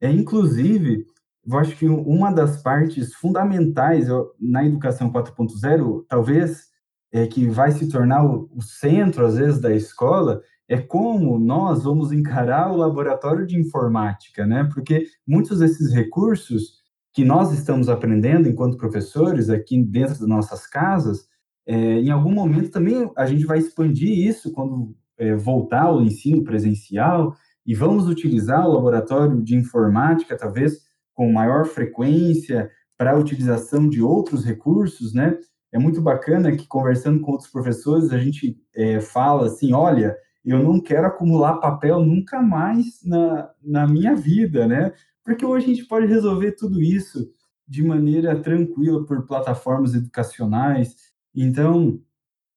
É, 0.00 0.12
inclusive, 0.12 1.06
eu 1.46 1.58
acho 1.58 1.76
que 1.76 1.88
uma 1.88 2.30
das 2.30 2.62
partes 2.62 3.14
fundamentais 3.14 4.06
na 4.38 4.64
educação 4.64 5.10
4.0, 5.10 6.04
talvez, 6.06 6.68
é, 7.10 7.26
que 7.26 7.48
vai 7.48 7.72
se 7.72 7.88
tornar 7.88 8.24
o, 8.24 8.50
o, 8.54 8.62
centro, 8.62 9.24
às 9.24 9.36
vezes, 9.36 9.58
da 9.60 9.74
escola, 9.74 10.42
é 10.68 10.78
como 10.78 11.38
nós 11.38 11.84
vamos 11.84 12.12
encarar 12.12 12.70
o 12.70 12.76
laboratório 12.76 13.46
de 13.46 13.58
informática, 13.58 14.46
né? 14.46 14.68
Porque 14.72 15.06
muitos 15.26 15.60
desses 15.60 15.92
recursos 15.94 16.78
que 17.14 17.24
nós 17.24 17.50
estamos 17.52 17.88
aprendendo 17.88 18.46
enquanto 18.46 18.76
professores 18.76 19.48
aqui 19.48 19.82
dentro 19.82 20.18
das 20.18 20.28
nossas 20.28 20.66
casas, 20.66 21.27
é, 21.68 22.00
em 22.00 22.10
algum 22.10 22.32
momento 22.32 22.70
também 22.70 23.10
a 23.14 23.26
gente 23.26 23.44
vai 23.44 23.58
expandir 23.58 24.26
isso 24.26 24.50
quando 24.52 24.96
é, 25.18 25.36
voltar 25.36 25.82
ao 25.82 26.00
ensino 26.00 26.42
presencial 26.42 27.36
e 27.66 27.74
vamos 27.74 28.08
utilizar 28.08 28.66
o 28.66 28.72
laboratório 28.72 29.42
de 29.42 29.54
informática 29.54 30.34
talvez 30.34 30.78
com 31.12 31.30
maior 31.30 31.66
frequência 31.66 32.70
para 32.96 33.12
a 33.12 33.18
utilização 33.18 33.86
de 33.86 34.00
outros 34.00 34.46
recursos, 34.46 35.12
né? 35.12 35.36
É 35.70 35.78
muito 35.78 36.00
bacana 36.00 36.56
que 36.56 36.66
conversando 36.66 37.20
com 37.20 37.32
outros 37.32 37.50
professores 37.50 38.10
a 38.12 38.18
gente 38.18 38.56
é, 38.74 38.98
fala 39.00 39.46
assim, 39.46 39.74
olha, 39.74 40.16
eu 40.42 40.62
não 40.62 40.80
quero 40.80 41.06
acumular 41.06 41.58
papel 41.58 42.02
nunca 42.02 42.40
mais 42.40 43.04
na, 43.04 43.50
na 43.62 43.86
minha 43.86 44.14
vida, 44.14 44.66
né? 44.66 44.94
Porque 45.22 45.44
hoje 45.44 45.66
a 45.66 45.68
gente 45.68 45.86
pode 45.86 46.06
resolver 46.06 46.52
tudo 46.52 46.80
isso 46.80 47.30
de 47.66 47.82
maneira 47.82 48.40
tranquila 48.40 49.04
por 49.04 49.26
plataformas 49.26 49.94
educacionais. 49.94 50.96
Então, 51.40 52.00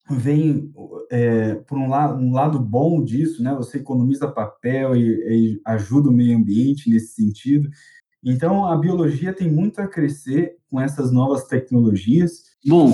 vem 0.09 0.73
é, 1.11 1.53
por 1.53 1.77
um 1.77 1.87
lado, 1.87 2.15
um 2.15 2.33
lado 2.33 2.59
bom 2.59 3.03
disso, 3.03 3.43
né? 3.43 3.53
Você 3.53 3.77
economiza 3.77 4.27
papel 4.27 4.95
e, 4.95 5.01
e, 5.03 5.61
ajuda 5.63 6.09
o 6.09 6.11
meio 6.11 6.35
ambiente 6.35 6.89
nesse 6.89 7.13
sentido. 7.13 7.69
Então, 8.23 8.65
a 8.65 8.75
biologia 8.75 9.33
tem 9.33 9.51
muito 9.51 9.79
a 9.79 9.87
crescer 9.87 10.55
com 10.67 10.81
essas 10.81 11.11
novas 11.11 11.45
tecnologias. 11.45 12.43
Bom, 12.65 12.91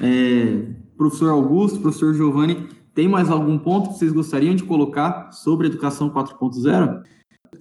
é, 0.00 0.66
professor 0.96 1.30
Augusto, 1.30 1.80
professor 1.80 2.14
Giovanni, 2.14 2.68
tem 2.94 3.08
mais 3.08 3.28
algum 3.28 3.58
ponto 3.58 3.88
que 3.88 3.98
vocês 3.98 4.12
gostariam 4.12 4.54
de 4.54 4.62
colocar 4.62 5.32
sobre 5.32 5.66
a 5.66 5.70
educação 5.70 6.10
4.0? 6.10 7.02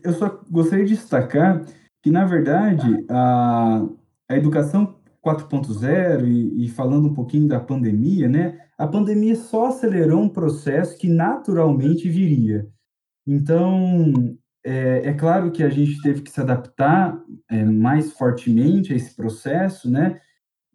Eu 0.04 0.14
só 0.14 0.42
gostaria 0.50 0.86
de 0.86 0.94
destacar 0.94 1.66
que, 2.04 2.12
na 2.12 2.26
verdade, 2.26 3.04
a, 3.10 3.84
a 4.30 4.38
educação 4.38 4.96
4.0 5.24 6.28
e, 6.28 6.66
e 6.66 6.70
falando 6.70 7.08
um 7.08 7.14
pouquinho 7.14 7.48
da 7.48 7.60
pandemia, 7.60 8.28
né? 8.28 8.60
A 8.78 8.86
pandemia 8.86 9.36
só 9.36 9.68
acelerou 9.68 10.22
um 10.22 10.30
processo 10.30 10.98
que 10.98 11.08
naturalmente 11.08 12.10
viria. 12.10 12.68
Então, 13.26 14.36
é, 14.64 15.10
é, 15.10 15.14
claro 15.14 15.52
que 15.52 15.64
a 15.64 15.70
gente 15.70 16.02
teve 16.02 16.22
que 16.22 16.32
se 16.32 16.42
adaptar 16.42 17.18
é, 17.50 17.64
mais 17.64 18.12
fortemente 18.14 18.92
a 18.92 18.96
esse 18.96 19.16
processo, 19.16 19.90
né? 19.90 20.20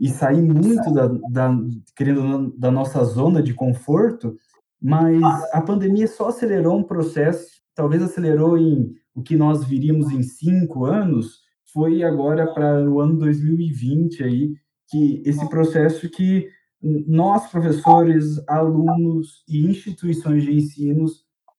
E 0.01 0.09
sair 0.09 0.41
muito 0.41 0.93
da, 0.93 1.09
da, 1.31 1.59
querendo, 1.95 2.55
da 2.57 2.71
nossa 2.71 3.05
zona 3.05 3.43
de 3.43 3.53
conforto, 3.53 4.37
mas 4.81 5.23
a 5.53 5.61
pandemia 5.61 6.07
só 6.07 6.29
acelerou 6.29 6.79
um 6.79 6.85
processo, 6.85 7.49
talvez 7.75 8.03
acelerou 8.03 8.57
em 8.57 8.95
o 9.15 9.23
que 9.23 9.37
nós 9.37 9.65
viríamos 9.65 10.13
em 10.13 10.23
cinco 10.23 10.85
anos, 10.85 11.41
foi 11.73 12.03
agora 12.03 12.53
para 12.53 12.89
o 12.89 13.01
ano 13.01 13.19
2020 13.19 14.25
aí, 14.25 14.55
que 14.89 15.23
esse 15.25 15.49
processo 15.49 16.09
que 16.09 16.49
nós, 16.81 17.51
professores, 17.51 18.41
alunos 18.49 19.43
e 19.49 19.67
instituições 19.67 20.45
de 20.45 20.55
ensino, 20.55 21.07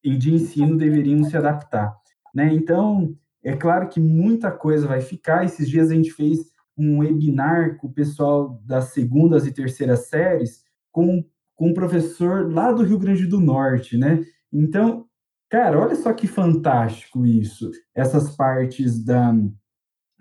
de 0.03 0.33
ensino 0.33 0.77
deveriam 0.77 1.23
se 1.23 1.35
adaptar. 1.35 1.95
Né? 2.33 2.53
Então, 2.53 3.15
é 3.43 3.55
claro 3.55 3.89
que 3.89 3.99
muita 3.99 4.51
coisa 4.51 4.87
vai 4.87 5.01
ficar. 5.01 5.43
Esses 5.43 5.69
dias 5.69 5.91
a 5.91 5.93
gente 5.93 6.11
fez 6.11 6.39
um 6.77 6.99
webinar 6.99 7.77
com 7.77 7.87
o 7.87 7.93
pessoal 7.93 8.61
das 8.65 8.93
segundas 8.93 9.45
e 9.45 9.51
terceiras 9.51 10.07
séries, 10.07 10.63
com 10.91 11.23
com 11.59 11.67
um 11.67 11.73
professor 11.73 12.49
lá 12.49 12.71
do 12.71 12.83
Rio 12.83 12.97
Grande 12.97 13.27
do 13.27 13.37
Norte, 13.37 13.97
né? 13.97 14.23
Então, 14.51 15.05
cara, 15.49 15.77
olha 15.77 15.93
só 15.93 16.13
que 16.13 16.25
fantástico 16.25 17.25
isso, 17.25 17.69
essas 17.93 18.33
partes 18.33 19.03
da, 19.03 19.35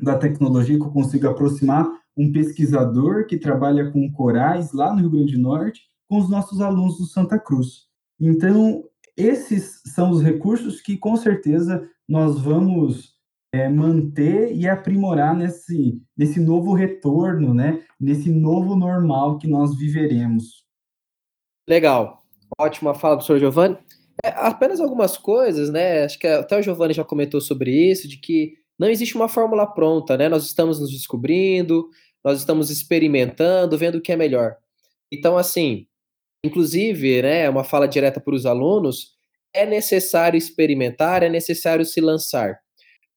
da 0.01 0.17
tecnologia 0.17 0.77
que 0.77 0.85
eu 0.85 0.91
consigo 0.91 1.29
aproximar 1.29 1.89
um 2.17 2.33
pesquisador 2.33 3.27
que 3.27 3.39
trabalha 3.39 3.91
com 3.91 4.11
corais 4.13 4.73
lá 4.73 4.93
no 4.93 5.01
Rio 5.01 5.11
Grande 5.11 5.37
do 5.37 5.43
Norte 5.43 5.83
com 6.09 6.19
os 6.19 6.29
nossos 6.29 6.61
alunos 6.61 6.99
do 6.99 7.05
Santa 7.05 7.39
Cruz. 7.39 7.87
Então, 8.21 8.85
esses 9.17 9.81
são 9.87 10.11
os 10.11 10.23
recursos 10.23 10.81
que 10.81 10.97
com 10.97 11.17
certeza 11.17 11.89
nós 12.09 12.41
vamos 12.41 13.19
é, 13.53 13.69
manter 13.69 14.55
e 14.55 14.69
aprimorar 14.69 15.37
nesse, 15.37 16.01
nesse 16.17 16.41
novo 16.41 16.73
retorno, 16.73 17.55
né? 17.55 17.83
nesse 18.01 18.31
novo 18.31 18.77
normal 18.77 19.39
que 19.39 19.47
nós 19.47 19.77
viveremos. 19.77 20.65
Legal. 21.69 22.23
Ótima 22.59 22.95
fala, 22.95 23.17
professor 23.17 23.39
Giovanni. 23.39 23.77
É, 24.25 24.31
apenas 24.31 24.81
algumas 24.81 25.17
coisas, 25.17 25.71
né? 25.71 26.05
Acho 26.05 26.19
que 26.19 26.27
até 26.27 26.59
o 26.59 26.63
Giovanni 26.63 26.95
já 26.95 27.05
comentou 27.05 27.41
sobre 27.41 27.71
isso, 27.71 28.09
de 28.09 28.19
que 28.19 28.55
não 28.79 28.89
existe 28.89 29.17
uma 29.17 29.29
fórmula 29.29 29.67
pronta, 29.67 30.17
né? 30.17 30.29
Nós 30.29 30.45
estamos 30.45 30.81
nos 30.81 30.91
descobrindo, 30.91 31.89
nós 32.25 32.39
estamos 32.39 32.71
experimentando, 32.71 33.77
vendo 33.77 33.97
o 33.97 34.01
que 34.01 34.13
é 34.13 34.17
melhor. 34.17 34.57
Então, 35.13 35.37
assim, 35.37 35.87
inclusive, 36.45 37.23
né, 37.23 37.49
uma 37.49 37.65
fala 37.65 37.89
direta 37.89 38.21
para 38.21 38.35
os 38.35 38.47
alunos, 38.47 39.17
é 39.55 39.67
necessário 39.67 40.37
experimentar, 40.37 41.23
é 41.23 41.29
necessário 41.29 41.85
se 41.85 42.01
lançar. 42.01 42.59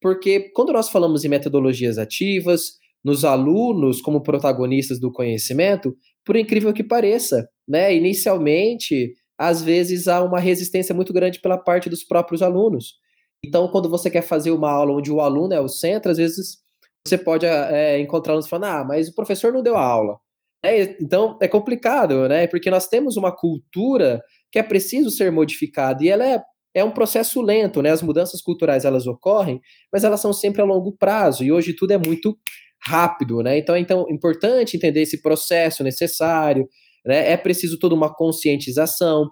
Porque 0.02 0.52
quando 0.54 0.74
nós 0.74 0.89
falamos 0.89 1.24
em 1.24 1.30
metodologias 1.30 1.97
ativas, 1.97 2.80
nos 3.04 3.26
alunos 3.26 4.02
como 4.02 4.24
protagonistas 4.24 5.00
do 5.00 5.12
conhecimento, 5.12 5.95
por 6.26 6.36
incrível 6.36 6.74
que 6.74 6.84
pareça, 6.84 7.47
né? 7.67 7.93
Inicialmente, 7.95 9.13
às 9.38 9.62
vezes 9.62 10.08
há 10.08 10.24
uma 10.24 10.39
resistência 10.39 10.93
muito 10.93 11.12
grande 11.12 11.39
pela 11.39 11.58
parte 11.58 11.89
dos 11.89 12.04
próprios 12.04 12.41
alunos. 12.41 13.01
Então, 13.44 13.68
quando 13.68 13.90
você 13.90 14.10
quer 14.10 14.22
fazer 14.22 14.52
uma 14.52 14.72
aula 14.72 14.94
onde 14.94 15.12
o 15.12 15.20
aluno 15.20 15.54
é 15.54 15.60
o 15.60 15.68
centro, 15.68 16.12
às 16.12 16.18
vezes 16.18 16.60
você 17.06 17.18
pode 17.18 17.46
é, 17.46 18.00
encontrar 18.00 18.34
alunos 18.34 18.48
falando, 18.48 18.66
ah, 18.66 18.84
mas 18.84 19.10
o 19.10 19.16
professor 19.16 19.52
não 19.52 19.64
deu 19.64 19.76
a 19.76 19.84
aula. 19.84 20.20
É, 20.64 20.96
então, 21.02 21.38
é 21.42 21.48
complicado, 21.48 22.28
né? 22.28 22.46
Porque 22.48 22.70
nós 22.70 22.88
temos 22.88 23.18
uma 23.18 23.36
cultura 23.36 24.22
que 24.52 24.60
é 24.60 24.64
preciso 24.64 25.10
ser 25.10 25.32
modificada 25.32 26.04
e 26.04 26.10
ela 26.10 26.26
é, 26.26 26.40
é 26.76 26.84
um 26.84 26.92
processo 26.92 27.42
lento, 27.42 27.82
né? 27.82 27.90
As 27.90 28.04
mudanças 28.04 28.42
culturais, 28.42 28.86
elas 28.86 29.08
ocorrem, 29.08 29.60
mas 29.92 30.04
elas 30.04 30.22
são 30.22 30.32
sempre 30.32 30.62
a 30.62 30.66
longo 30.66 30.96
prazo 30.96 31.44
e 31.44 31.52
hoje 31.52 31.74
tudo 31.76 31.92
é 31.92 31.98
muito 31.98 32.38
rápido, 32.84 33.42
né? 33.42 33.58
Então, 33.58 33.76
então 33.76 34.06
é 34.08 34.14
importante 34.14 34.78
entender 34.78 35.02
esse 35.02 35.22
processo 35.22 35.84
necessário, 35.84 36.68
né? 37.04 37.32
É 37.32 37.38
preciso 37.38 37.80
toda 37.80 37.96
uma 37.96 38.14
conscientização, 38.14 39.32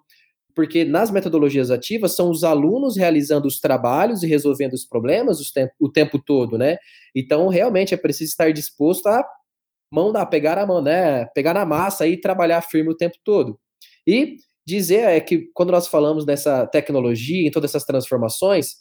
porque 0.55 0.83
nas 0.83 1.11
metodologias 1.11 1.71
ativas 1.71 2.15
são 2.15 2.29
os 2.29 2.43
alunos 2.43 2.97
realizando 2.97 3.47
os 3.47 3.59
trabalhos 3.59 4.23
e 4.23 4.27
resolvendo 4.27 4.73
os 4.73 4.85
problemas 4.85 5.39
o 5.79 5.89
tempo, 5.89 6.19
todo, 6.19 6.57
né? 6.57 6.77
Então, 7.15 7.47
realmente 7.47 7.93
é 7.93 7.97
preciso 7.97 8.31
estar 8.31 8.51
disposto 8.51 9.07
a 9.07 9.23
mão 9.91 10.11
da 10.11 10.25
pegar 10.25 10.57
a 10.57 10.65
mão, 10.65 10.81
né? 10.81 11.25
Pegar 11.27 11.53
na 11.53 11.65
massa 11.65 12.07
e 12.07 12.19
trabalhar 12.19 12.61
firme 12.61 12.91
o 12.91 12.97
tempo 12.97 13.17
todo. 13.23 13.59
E 14.07 14.37
dizer 14.67 15.07
é 15.07 15.19
que 15.19 15.49
quando 15.53 15.71
nós 15.71 15.87
falamos 15.87 16.25
dessa 16.25 16.67
tecnologia, 16.67 17.47
em 17.47 17.51
todas 17.51 17.71
essas 17.71 17.85
transformações, 17.85 18.75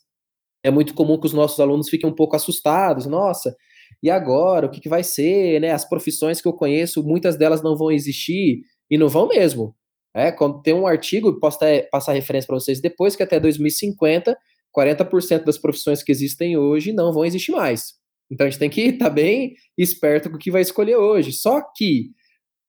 é 0.62 0.70
muito 0.70 0.94
comum 0.94 1.18
que 1.18 1.26
os 1.26 1.32
nossos 1.32 1.60
alunos 1.60 1.88
fiquem 1.88 2.08
um 2.08 2.14
pouco 2.14 2.36
assustados. 2.36 3.06
Nossa, 3.06 3.54
e 4.02 4.10
agora, 4.10 4.66
o 4.66 4.70
que, 4.70 4.80
que 4.80 4.88
vai 4.88 5.02
ser, 5.02 5.60
né? 5.60 5.72
As 5.72 5.88
profissões 5.88 6.40
que 6.40 6.48
eu 6.48 6.52
conheço, 6.52 7.02
muitas 7.02 7.36
delas 7.36 7.62
não 7.62 7.76
vão 7.76 7.90
existir, 7.90 8.62
e 8.90 8.96
não 8.98 9.08
vão 9.08 9.28
mesmo. 9.28 9.74
É, 10.18 10.34
tem 10.62 10.74
um 10.74 10.86
artigo, 10.86 11.38
posso 11.38 11.56
até 11.58 11.82
passar 11.82 12.12
referência 12.12 12.46
para 12.46 12.58
vocês 12.58 12.80
depois, 12.80 13.14
que 13.14 13.22
até 13.22 13.38
2050, 13.38 14.36
40% 14.76 15.44
das 15.44 15.58
profissões 15.58 16.02
que 16.02 16.12
existem 16.12 16.56
hoje 16.56 16.92
não 16.92 17.12
vão 17.12 17.24
existir 17.24 17.52
mais. 17.52 17.94
Então 18.30 18.46
a 18.46 18.50
gente 18.50 18.58
tem 18.58 18.70
que 18.70 18.82
estar 18.82 19.06
tá 19.08 19.10
bem 19.10 19.54
esperto 19.76 20.30
com 20.30 20.36
o 20.36 20.38
que 20.38 20.50
vai 20.50 20.62
escolher 20.62 20.96
hoje. 20.96 21.32
Só 21.32 21.62
que, 21.74 22.10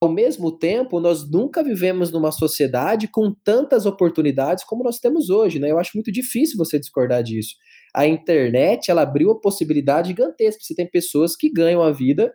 ao 0.02 0.12
mesmo 0.12 0.58
tempo, 0.58 1.00
nós 1.00 1.30
nunca 1.30 1.64
vivemos 1.64 2.12
numa 2.12 2.32
sociedade 2.32 3.08
com 3.08 3.34
tantas 3.44 3.86
oportunidades 3.86 4.64
como 4.64 4.84
nós 4.84 5.00
temos 5.00 5.30
hoje, 5.30 5.60
né? 5.60 5.72
Eu 5.72 5.80
acho 5.80 5.92
muito 5.96 6.12
difícil 6.12 6.58
você 6.58 6.80
discordar 6.80 7.22
disso 7.24 7.56
a 7.94 8.06
internet 8.06 8.90
ela 8.90 9.02
abriu 9.02 9.32
a 9.32 9.40
possibilidade 9.40 10.10
gigantesca. 10.10 10.62
Você 10.64 10.76
tem 10.76 10.90
pessoas 10.90 11.36
que 11.36 11.52
ganham 11.52 11.82
a 11.82 11.92
vida 11.92 12.34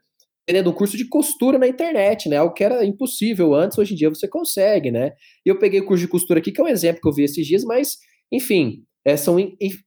um 0.66 0.72
curso 0.72 0.96
de 0.96 1.08
costura 1.08 1.58
na 1.58 1.66
internet, 1.66 2.28
né? 2.28 2.36
Algo 2.36 2.54
que 2.54 2.64
era 2.64 2.84
impossível 2.84 3.54
antes, 3.54 3.78
hoje 3.78 3.94
em 3.94 3.96
dia 3.96 4.08
você 4.08 4.28
consegue, 4.28 4.90
né? 4.90 5.12
E 5.44 5.48
eu 5.48 5.58
peguei 5.58 5.80
o 5.80 5.86
curso 5.86 6.02
de 6.02 6.08
costura 6.08 6.40
aqui, 6.40 6.52
que 6.52 6.60
é 6.60 6.64
um 6.64 6.68
exemplo 6.68 7.00
que 7.00 7.08
eu 7.08 7.12
vi 7.12 7.24
esses 7.24 7.46
dias, 7.46 7.64
mas, 7.64 7.96
enfim, 8.30 8.84
é, 9.04 9.16
são, 9.16 9.36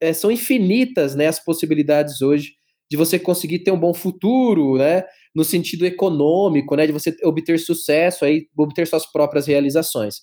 é, 0.02 0.14
são 0.14 0.32
infinitas 0.32 1.16
né, 1.16 1.28
as 1.28 1.44
possibilidades 1.44 2.22
hoje 2.22 2.54
de 2.90 2.98
você 2.98 3.20
conseguir 3.20 3.60
ter 3.60 3.72
um 3.72 3.80
bom 3.80 3.94
futuro, 3.94 4.78
né? 4.78 5.04
No 5.36 5.44
sentido 5.44 5.86
econômico, 5.86 6.76
né? 6.76 6.88
De 6.88 6.94
você 6.94 7.16
obter 7.24 7.60
sucesso, 7.60 8.26
aí, 8.26 8.48
obter 8.58 8.88
suas 8.88 9.06
próprias 9.12 9.46
realizações. 9.48 10.16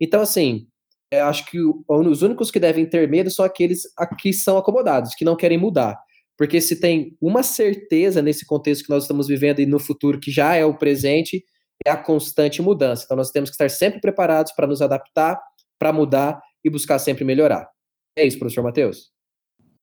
Então, 0.00 0.20
assim, 0.20 0.66
é, 1.12 1.20
acho 1.20 1.46
que 1.46 1.58
os 1.88 2.22
únicos 2.22 2.50
que 2.50 2.60
devem 2.60 2.86
ter 2.86 3.08
medo 3.08 3.30
são 3.30 3.44
aqueles 3.44 3.82
que 4.20 4.32
são 4.32 4.56
acomodados, 4.56 5.14
que 5.14 5.24
não 5.24 5.36
querem 5.36 5.58
mudar. 5.58 5.98
Porque 6.40 6.58
se 6.58 6.80
tem 6.80 7.18
uma 7.20 7.42
certeza 7.42 8.22
nesse 8.22 8.46
contexto 8.46 8.84
que 8.84 8.88
nós 8.88 9.02
estamos 9.02 9.28
vivendo 9.28 9.60
e 9.60 9.66
no 9.66 9.78
futuro, 9.78 10.18
que 10.18 10.30
já 10.30 10.54
é 10.54 10.64
o 10.64 10.74
presente, 10.74 11.44
é 11.84 11.90
a 11.90 11.98
constante 11.98 12.62
mudança. 12.62 13.02
Então 13.04 13.14
nós 13.14 13.30
temos 13.30 13.50
que 13.50 13.54
estar 13.54 13.68
sempre 13.68 14.00
preparados 14.00 14.50
para 14.52 14.66
nos 14.66 14.80
adaptar, 14.80 15.38
para 15.78 15.92
mudar 15.92 16.40
e 16.64 16.70
buscar 16.70 16.98
sempre 16.98 17.26
melhorar. 17.26 17.68
É 18.16 18.26
isso, 18.26 18.38
professor 18.38 18.64
Matheus? 18.64 19.10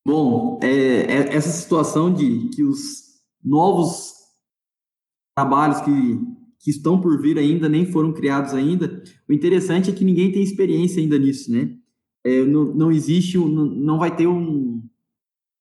Bom, 0.03 0.59
é, 0.63 0.67
é 0.67 1.35
essa 1.35 1.49
situação 1.49 2.11
de 2.11 2.49
que 2.49 2.63
os 2.63 3.19
novos 3.43 4.15
trabalhos 5.35 5.79
que, 5.81 5.91
que 6.59 6.71
estão 6.71 6.99
por 6.99 7.21
vir 7.21 7.37
ainda 7.37 7.69
nem 7.69 7.85
foram 7.85 8.11
criados 8.11 8.55
ainda, 8.55 9.03
o 9.29 9.33
interessante 9.33 9.91
é 9.91 9.93
que 9.93 10.03
ninguém 10.03 10.31
tem 10.31 10.41
experiência 10.41 10.99
ainda 10.99 11.19
nisso, 11.19 11.51
né? 11.51 11.69
É, 12.25 12.43
não, 12.45 12.73
não 12.73 12.91
existe, 12.91 13.37
não, 13.37 13.65
não 13.65 13.99
vai 13.99 14.15
ter 14.15 14.25
um, 14.25 14.81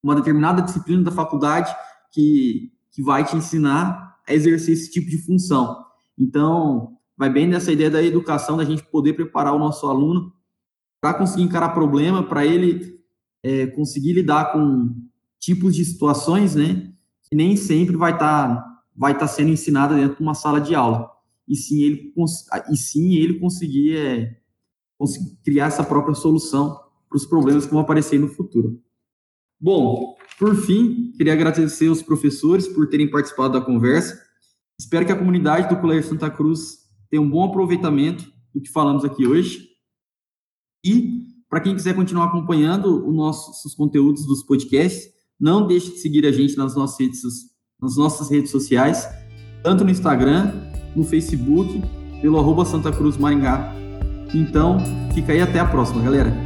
uma 0.06 0.14
determinada 0.14 0.62
disciplina 0.62 1.02
da 1.02 1.10
faculdade 1.10 1.74
que, 2.12 2.72
que 2.92 3.02
vai 3.02 3.24
te 3.24 3.36
ensinar 3.36 4.16
a 4.26 4.32
exercer 4.32 4.72
esse 4.72 4.90
tipo 4.90 5.10
de 5.10 5.18
função. 5.18 5.84
Então, 6.16 6.96
vai 7.16 7.28
bem 7.28 7.48
nessa 7.48 7.72
ideia 7.72 7.90
da 7.90 8.02
educação, 8.02 8.56
da 8.56 8.64
gente 8.64 8.84
poder 8.84 9.14
preparar 9.14 9.52
o 9.52 9.58
nosso 9.58 9.86
aluno 9.88 10.32
para 11.00 11.14
conseguir 11.14 11.42
encarar 11.42 11.70
problema, 11.70 12.22
para 12.22 12.46
ele 12.46 13.00
é, 13.42 13.66
conseguir 13.66 14.12
lidar 14.12 14.52
com 14.52 14.94
tipos 15.40 15.74
de 15.74 15.84
situações, 15.84 16.54
né, 16.54 16.92
que 17.28 17.34
nem 17.34 17.56
sempre 17.56 17.96
vai 17.96 18.12
estar 18.12 18.56
tá, 18.56 18.82
vai 18.96 19.12
estar 19.12 19.26
tá 19.26 19.32
sendo 19.32 19.50
ensinada 19.50 19.96
dentro 19.96 20.16
de 20.16 20.22
uma 20.22 20.34
sala 20.34 20.60
de 20.60 20.74
aula. 20.74 21.10
E 21.48 21.56
sim 21.56 21.82
ele, 21.82 22.12
e 22.70 22.76
sim 22.76 23.14
ele 23.14 23.40
conseguir, 23.40 23.96
é, 23.96 24.40
conseguir 24.96 25.36
criar 25.44 25.66
essa 25.66 25.82
própria 25.82 26.14
solução 26.14 26.80
para 27.08 27.16
os 27.16 27.26
problemas 27.26 27.66
que 27.66 27.72
vão 27.72 27.80
aparecer 27.80 28.18
no 28.18 28.28
futuro. 28.28 28.80
Bom, 29.60 30.16
por 30.38 30.54
fim, 30.54 31.12
queria 31.16 31.32
agradecer 31.32 31.88
aos 31.88 32.02
professores 32.02 32.68
por 32.68 32.88
terem 32.88 33.10
participado 33.10 33.58
da 33.58 33.64
conversa. 33.64 34.20
Espero 34.78 35.06
que 35.06 35.12
a 35.12 35.16
comunidade 35.16 35.68
do 35.68 35.80
Colégio 35.80 36.10
Santa 36.10 36.30
Cruz 36.30 36.78
tenha 37.10 37.22
um 37.22 37.30
bom 37.30 37.44
aproveitamento 37.44 38.30
do 38.54 38.60
que 38.60 38.70
falamos 38.70 39.04
aqui 39.04 39.26
hoje. 39.26 39.66
E, 40.84 41.22
para 41.48 41.60
quem 41.60 41.74
quiser 41.74 41.94
continuar 41.94 42.26
acompanhando 42.26 43.08
os 43.08 43.14
nossos 43.14 43.74
conteúdos 43.74 44.26
dos 44.26 44.42
podcasts, 44.42 45.10
não 45.40 45.66
deixe 45.66 45.92
de 45.92 45.98
seguir 45.98 46.26
a 46.26 46.32
gente 46.32 46.56
nas 46.56 46.74
nossas 46.74 46.98
redes, 47.00 47.22
nas 47.80 47.96
nossas 47.96 48.30
redes 48.30 48.50
sociais, 48.50 49.08
tanto 49.62 49.84
no 49.84 49.90
Instagram, 49.90 50.52
no 50.94 51.04
Facebook, 51.04 51.82
pelo 52.20 52.38
arroba 52.38 52.64
Santa 52.64 52.92
Cruz 52.92 53.16
Maringá. 53.16 53.74
Então, 54.34 54.78
fica 55.14 55.32
aí 55.32 55.40
até 55.40 55.58
a 55.58 55.66
próxima, 55.66 56.02
galera. 56.02 56.45